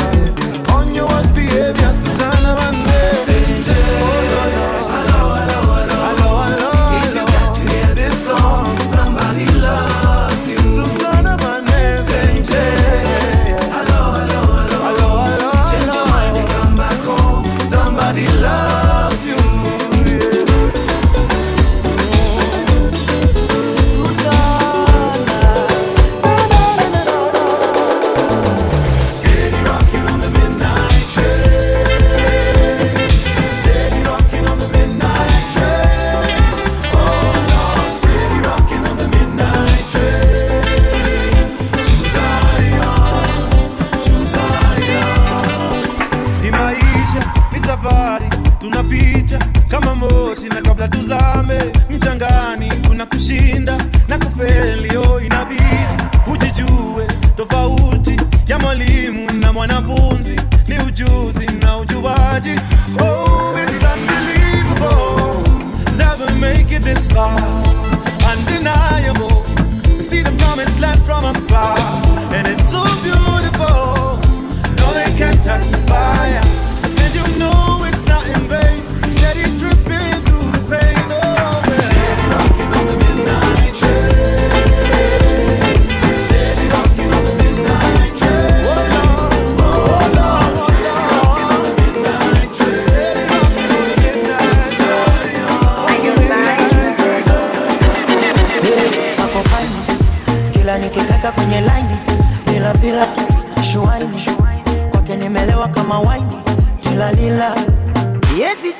[0.75, 3.01] On your worst behavior Susanna Vande
[4.01, 4.16] oh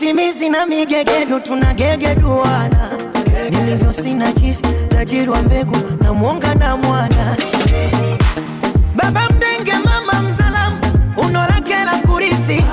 [0.08, 2.90] simizi na migegedu tunagegeduana.
[3.50, 7.38] Nilivyo sina chisi, tajiri wa mbegu na mwonga na mwana.
[8.96, 10.78] Baba mdenge mama mzalamu
[11.18, 12.64] unorakela kurithi.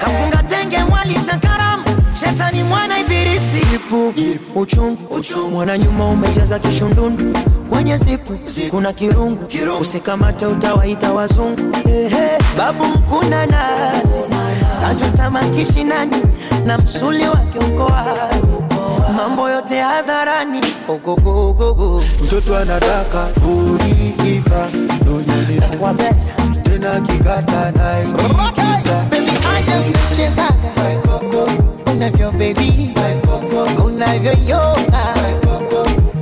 [0.00, 1.84] Kafunga tenge mwali chakaramu
[2.20, 3.66] shetani mwana ibilisi.
[3.74, 4.14] Ipu
[4.54, 7.38] uchungu mwana nyuma umejaza kishundundu
[7.70, 8.38] kwenye zipu
[8.70, 9.44] kuna kirungu
[9.80, 11.76] usikamate utawaita wazungu.
[12.58, 14.18] Babu mkuna nazi
[14.82, 16.16] tajwa tamakishi nani?
[16.66, 18.56] Na msuli wake uko wazi,
[19.16, 20.60] mambo yote hadharani.
[20.88, 24.68] Ogogogogo, mtoto anataka kuliiba
[25.04, 26.28] dunia kwa beta
[26.62, 29.04] tena kikata na ikiza
[29.56, 29.80] acha
[30.12, 30.96] mchezaga my
[31.92, 32.90] unavyo baby.
[32.96, 35.04] My unavyo yoga.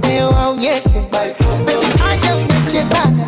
[0.02, 1.00] My leo aonyeshe.
[1.12, 2.36] Baby, acha
[2.66, 3.19] mchezaga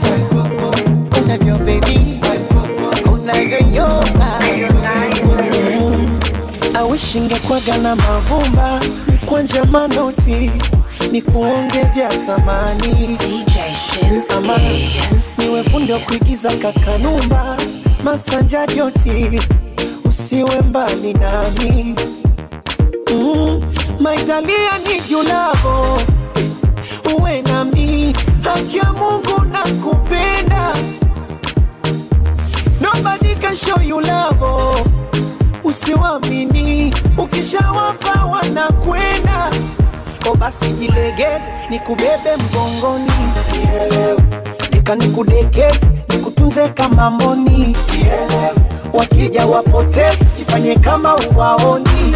[6.97, 8.81] awishingekwaga na mavumba.
[9.27, 10.51] Kwanja manoti
[11.13, 13.17] ni kuonge vya thamani.
[14.37, 14.59] Ama
[15.39, 17.57] niwe fundi wa kuigiza kakanumba.
[18.05, 19.41] Masanja joti
[20.05, 21.95] usiwe mbali nami.
[23.13, 23.63] Mm,
[24.01, 26.01] maitalia ni julavo
[27.19, 30.75] uwe nami haki ya mungu na kupenda
[32.81, 34.83] nobody can show you love
[35.65, 39.51] usiwamini ukishawapa wanakwenda.
[40.31, 43.13] O basi jilegeze nikubebe mgongoni.
[43.53, 44.19] Nielewe.
[44.73, 47.77] nika nikudekeze nikutunze kama mboni.
[48.93, 52.15] Wakija wapoteze ifanye kama uwaoni.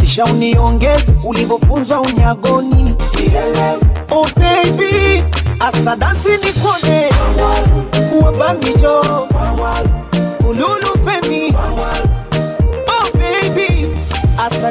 [0.00, 2.94] Kisha uniongeze ulivyofunzwa unyagoni.
[3.16, 3.78] Nielewe.
[4.10, 5.24] oh baby
[5.60, 7.10] asadasi nikone
[8.24, 9.26] wabamijo
[10.48, 10.89] ululu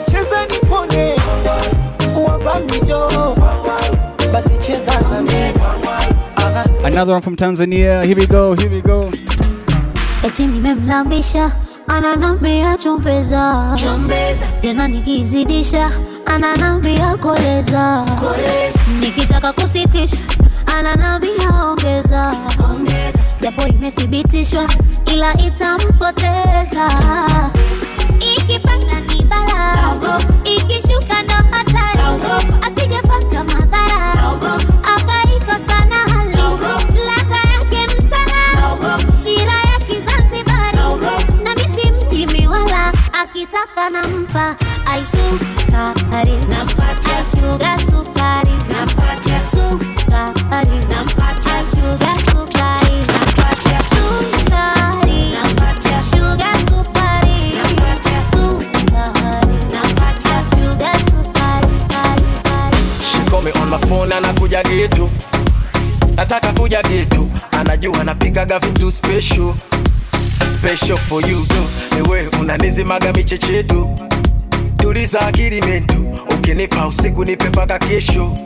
[0.04, 1.16] asacheza nipone
[2.28, 3.36] wabamijo
[4.34, 5.54] basi cheza na mimi
[6.84, 8.04] Another one from Tanzania.
[8.06, 9.12] Here we go, here we go.
[10.24, 11.52] eti nimemlambisha
[11.88, 13.78] ananambia chumbeza.
[14.62, 15.92] Tena nikizidisha
[16.26, 18.06] ananambia koleza.
[18.20, 18.80] Koleza.
[19.00, 20.18] Nikitaka kusitisha
[20.78, 22.34] ananambia ongeza.
[22.72, 23.20] Ongeza.
[23.42, 24.64] Japo imethibitishwa
[25.06, 26.90] ila itampoteza
[28.20, 29.19] ikipanda ni bala
[30.44, 32.24] ikishuka ndo hatari.
[32.62, 34.14] Asijapata madhara.
[34.96, 36.38] Akaikosa na hali.
[37.06, 38.44] Ladha yake msala.
[39.24, 40.80] Shira ya kizanzibari.
[41.44, 44.56] Na misi mjimi wala akitaka nampa.
[45.00, 46.32] Sukari.
[46.50, 47.26] Nampatia.
[47.32, 48.52] Shuga sukari.
[48.70, 49.44] Nampatia.
[49.44, 50.86] Sukari.
[50.90, 51.64] Nampatia.
[51.72, 52.19] Shuga
[64.50, 65.10] anakuja getu.
[66.16, 67.30] Nataka kuja getu.
[67.52, 69.54] Anajua napikaga vitu special.
[70.54, 71.64] Special for you tu
[71.98, 73.90] ewe unanizimaga michechetu
[74.78, 78.38] tuliza akili mentu ukinipa usiku nipe paka kesho.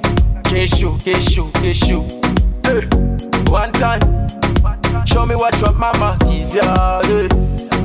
[0.41, 2.04] Kesho kesho kesho.
[2.64, 2.84] Eh,
[3.51, 4.01] one time.
[5.06, 7.28] Show me what your mama give ya eh,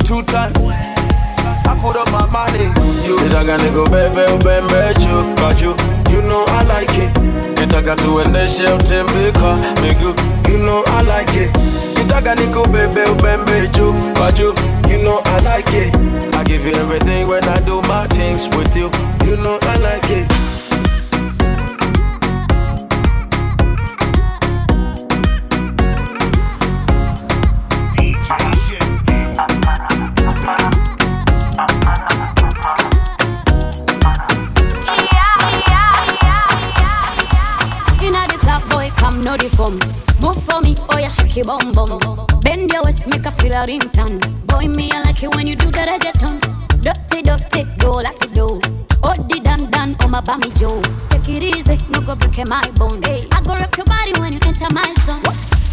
[0.05, 0.59] two times.
[0.59, 2.65] I put up my money
[3.09, 3.21] you.
[3.25, 5.75] Nitaka nikubebe ubembe juu kwa juu
[6.13, 7.28] you know I like it
[7.69, 10.15] nitaka tuendeshe utembeka miguu
[10.51, 11.51] you know I like it.
[11.99, 14.55] Nitaka nikubebe ubembe juu kwa juu
[14.91, 15.95] you know I like it.
[16.41, 18.91] I give you everything when I do my things with you.
[19.27, 20.27] You know I like it
[41.39, 42.27] your bum bum.
[42.43, 44.19] Bend your waist, make a feel a ringtone.
[44.47, 46.41] Boy, me I like it when you do the reggaeton.
[46.83, 48.47] Dirty, dirty, go like it do.
[49.05, 50.83] Oh, the dan dan, oh my bammy Joe.
[51.11, 53.03] Take it easy, no go break my bone.
[53.03, 55.23] Hey, I go rock your body when you enter my zone.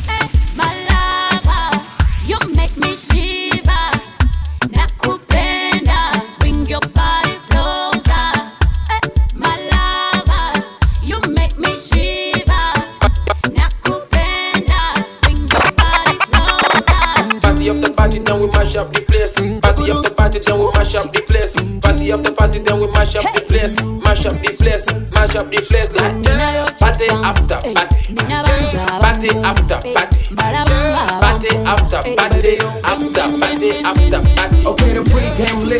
[0.08, 1.86] Hey, my lover,
[2.26, 3.86] you make me shiver.
[4.70, 6.00] Nakupenda,
[6.40, 6.82] bring your
[20.46, 21.56] then we mash up the place.
[21.82, 23.76] Party after party, then we mash up the place.
[24.06, 25.92] Mash up the place, mash up the place.
[25.96, 26.16] Like
[26.80, 27.74] party after party,
[29.02, 29.80] party after
[30.36, 30.70] party,
[31.22, 31.50] party.
[31.66, 32.35] after party,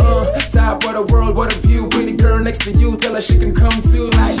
[0.00, 1.88] Uh, top of the world, what a view.
[1.88, 4.10] Pretty girl next to you, tell her she can come too.
[4.10, 4.38] Like,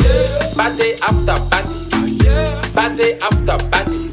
[0.54, 1.88] party after party,
[2.74, 4.08] party after party.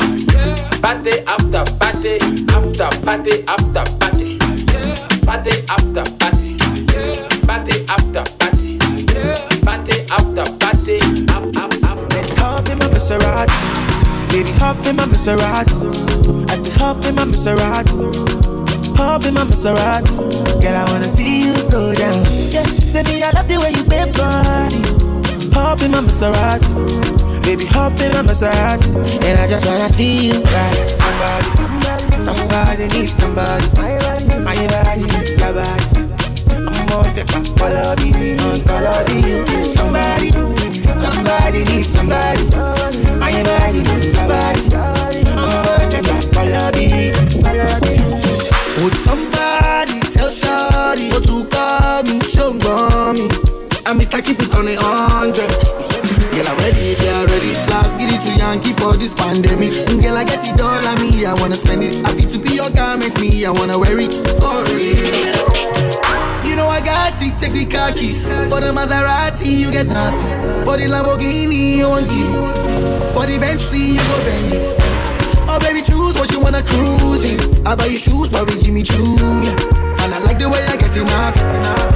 [0.82, 2.19] Party after party,
[2.49, 4.38] after party after party,
[5.25, 6.57] party after party,
[7.45, 8.78] party after party,
[9.65, 10.97] party after party,
[11.28, 12.15] after after.
[12.15, 15.75] Let's hop in my Maserati, baby, hop in my Maserati.
[16.49, 18.46] I said hop in my Maserati,
[18.97, 20.13] hop in my Maserati.
[20.61, 22.25] Girl, I wanna see you go down.
[22.49, 24.81] Yeah, say me I love the way you bend body.
[25.53, 28.89] Hop in my Maserati, baby, hop in my Maserati,
[29.23, 30.89] and I just wanna see you ride.
[30.89, 31.49] Somebody,
[32.27, 33.65] somebody, needs somebody.
[34.43, 35.26] My body.
[59.41, 59.73] Pandemic.
[60.01, 61.95] Girl, I get it all on me, I wanna spend it.
[62.05, 64.97] I feel to be your garment, me, I wanna wear it for real.
[66.47, 68.23] You know I got it, take the car keys.
[68.23, 70.29] For the Maserati, you get nothing.
[70.65, 72.33] For the Lamborghini, you won't give.
[73.13, 74.67] For the Bentley, you go bend it.
[75.49, 77.67] Oh baby, choose what you wanna cruise in.
[77.67, 79.15] I buy you shoes, probably Jimmy Choo.
[79.43, 80.03] yeah.
[80.03, 81.35] And I like the way I get it out.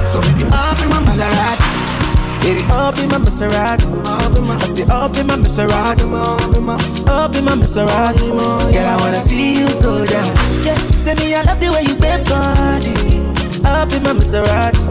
[0.06, 1.81] So baby, up in my Maserati.
[2.42, 3.86] Baby, up in my Maserati.
[4.04, 6.02] I say up in my Maserati.
[7.08, 8.28] Up in my Maserati.
[8.72, 10.26] Girl, I wanna see you go down.
[10.64, 12.90] Yeah, say me I love the way you bend body.
[13.64, 14.82] Up in my Maserati.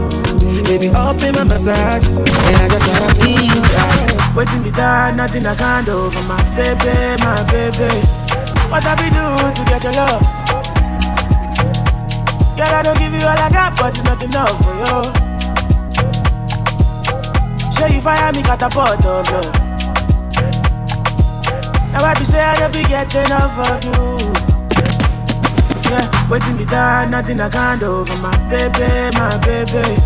[0.64, 2.08] Baby, up in my Maserati.
[2.48, 4.36] And I just wanna see you ride.
[4.36, 7.92] Waiting me down, nothing I can't do for my baby, my baby.
[8.72, 10.22] What have we do to get your love?
[12.56, 14.74] Girl, I don't give you all I got, but it's not enough for
[15.20, 15.31] you.
[17.82, 19.54] Show you fire me catapult of love.
[21.90, 24.22] Now I be say I don't be get enough of you.
[25.90, 28.86] Yeah, waiting me down, nothing I can't do for my baby,
[29.18, 29.98] my baby.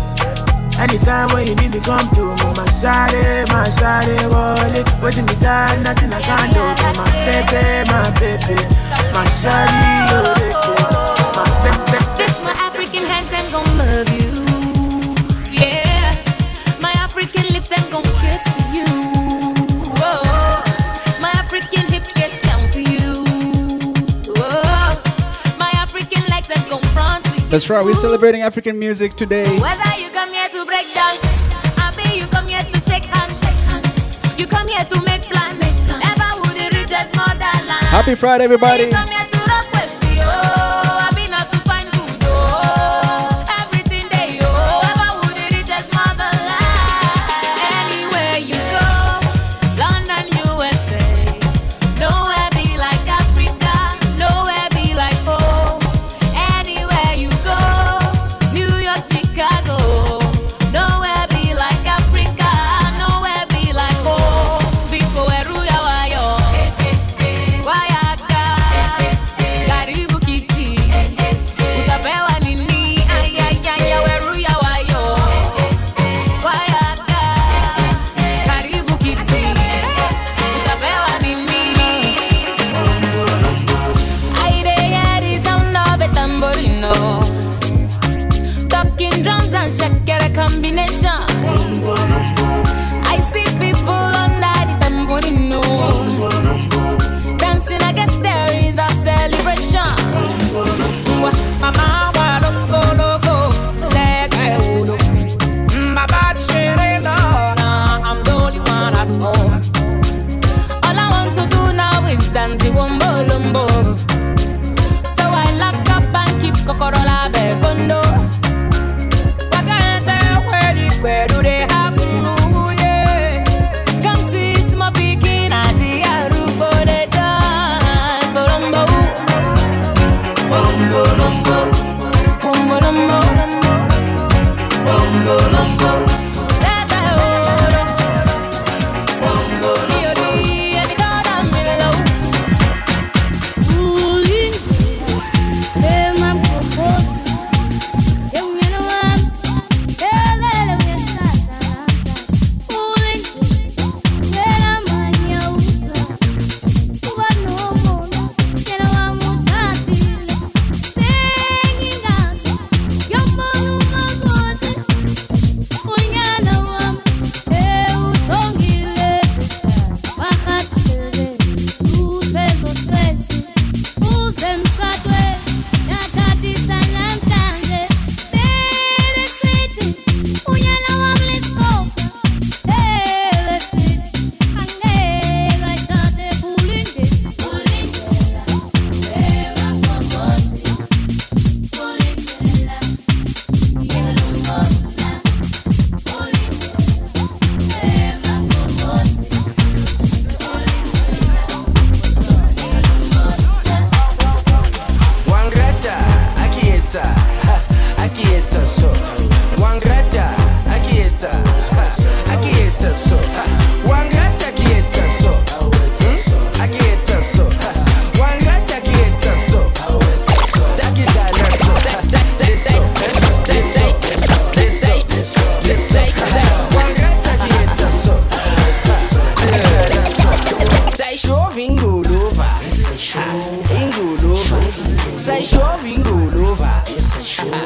[0.81, 4.89] Anytime when you need me, come to me, my shawty, my shawty, wallet.
[5.03, 8.57] Waiting me down, nothing I can't do for my baby, my baby,
[9.13, 10.46] my shawty, oh,
[27.49, 29.45] That's right, we're celebrating African music today.
[29.61, 31.47] Whether you come here to break dance,
[32.13, 34.37] you come here to shake hands, shake hands.
[34.37, 35.57] You come here to make plans.
[36.41, 38.91] Would reach Happy Friday, everybody.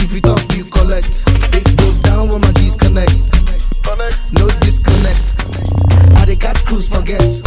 [0.00, 1.24] If you talk, you collect.
[1.54, 3.12] It goes down when my G's connect.
[4.32, 5.34] No disconnect.
[6.18, 7.43] I they catch cruise forget.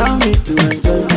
[0.00, 1.09] Allow me to enjoy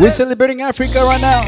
[0.00, 1.42] We're celebrating Africa right now.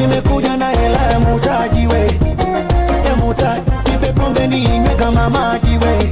[0.00, 2.06] nimekuja na hela ya mutaji we.
[3.08, 6.10] Ya mutaji nipe pombe ninywe kama maji we.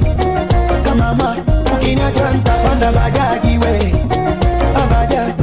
[0.83, 1.41] Kama maji
[1.75, 3.93] ukiniacha nitapanda bajaji we.
[4.83, 5.33] Abajaji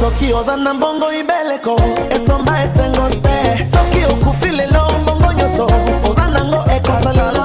[0.00, 1.76] sokio za nambongo ibeleko
[2.10, 5.66] esomba esengote sokio kufilelo mbongo nyonso
[6.10, 7.39] oza nango ekosalala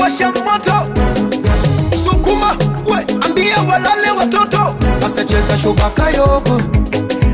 [0.00, 0.72] washa moto,
[2.04, 2.56] sukuma
[2.86, 4.74] we, ambia walale watoto,
[5.06, 6.60] asacheza shubaka yoko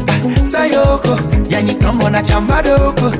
[0.09, 1.19] ah, sayoko,
[1.49, 3.13] yani kambo na chamba doko.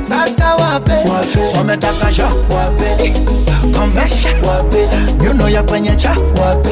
[0.00, 0.37] Sasa
[1.68, 3.12] umetaka cha wape.
[5.54, 6.70] Ya kwenye cha wape.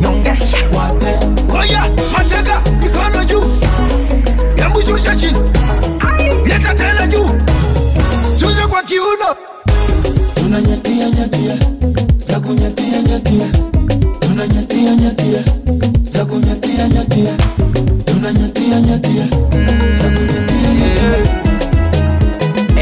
[0.00, 1.26] Nyongesha wape.
[1.52, 3.44] Koya mateka mikono juu
[5.16, 5.38] chini
[6.46, 7.30] leta tena juu
[11.10, 11.52] nyatia
[16.10, 17.36] za kunyatia nyatia.
[18.80, 19.26] Nyatia
[19.96, 20.72] za kunyatia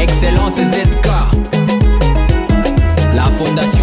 [0.01, 1.10] excellence zk
[3.43, 3.80] Fundación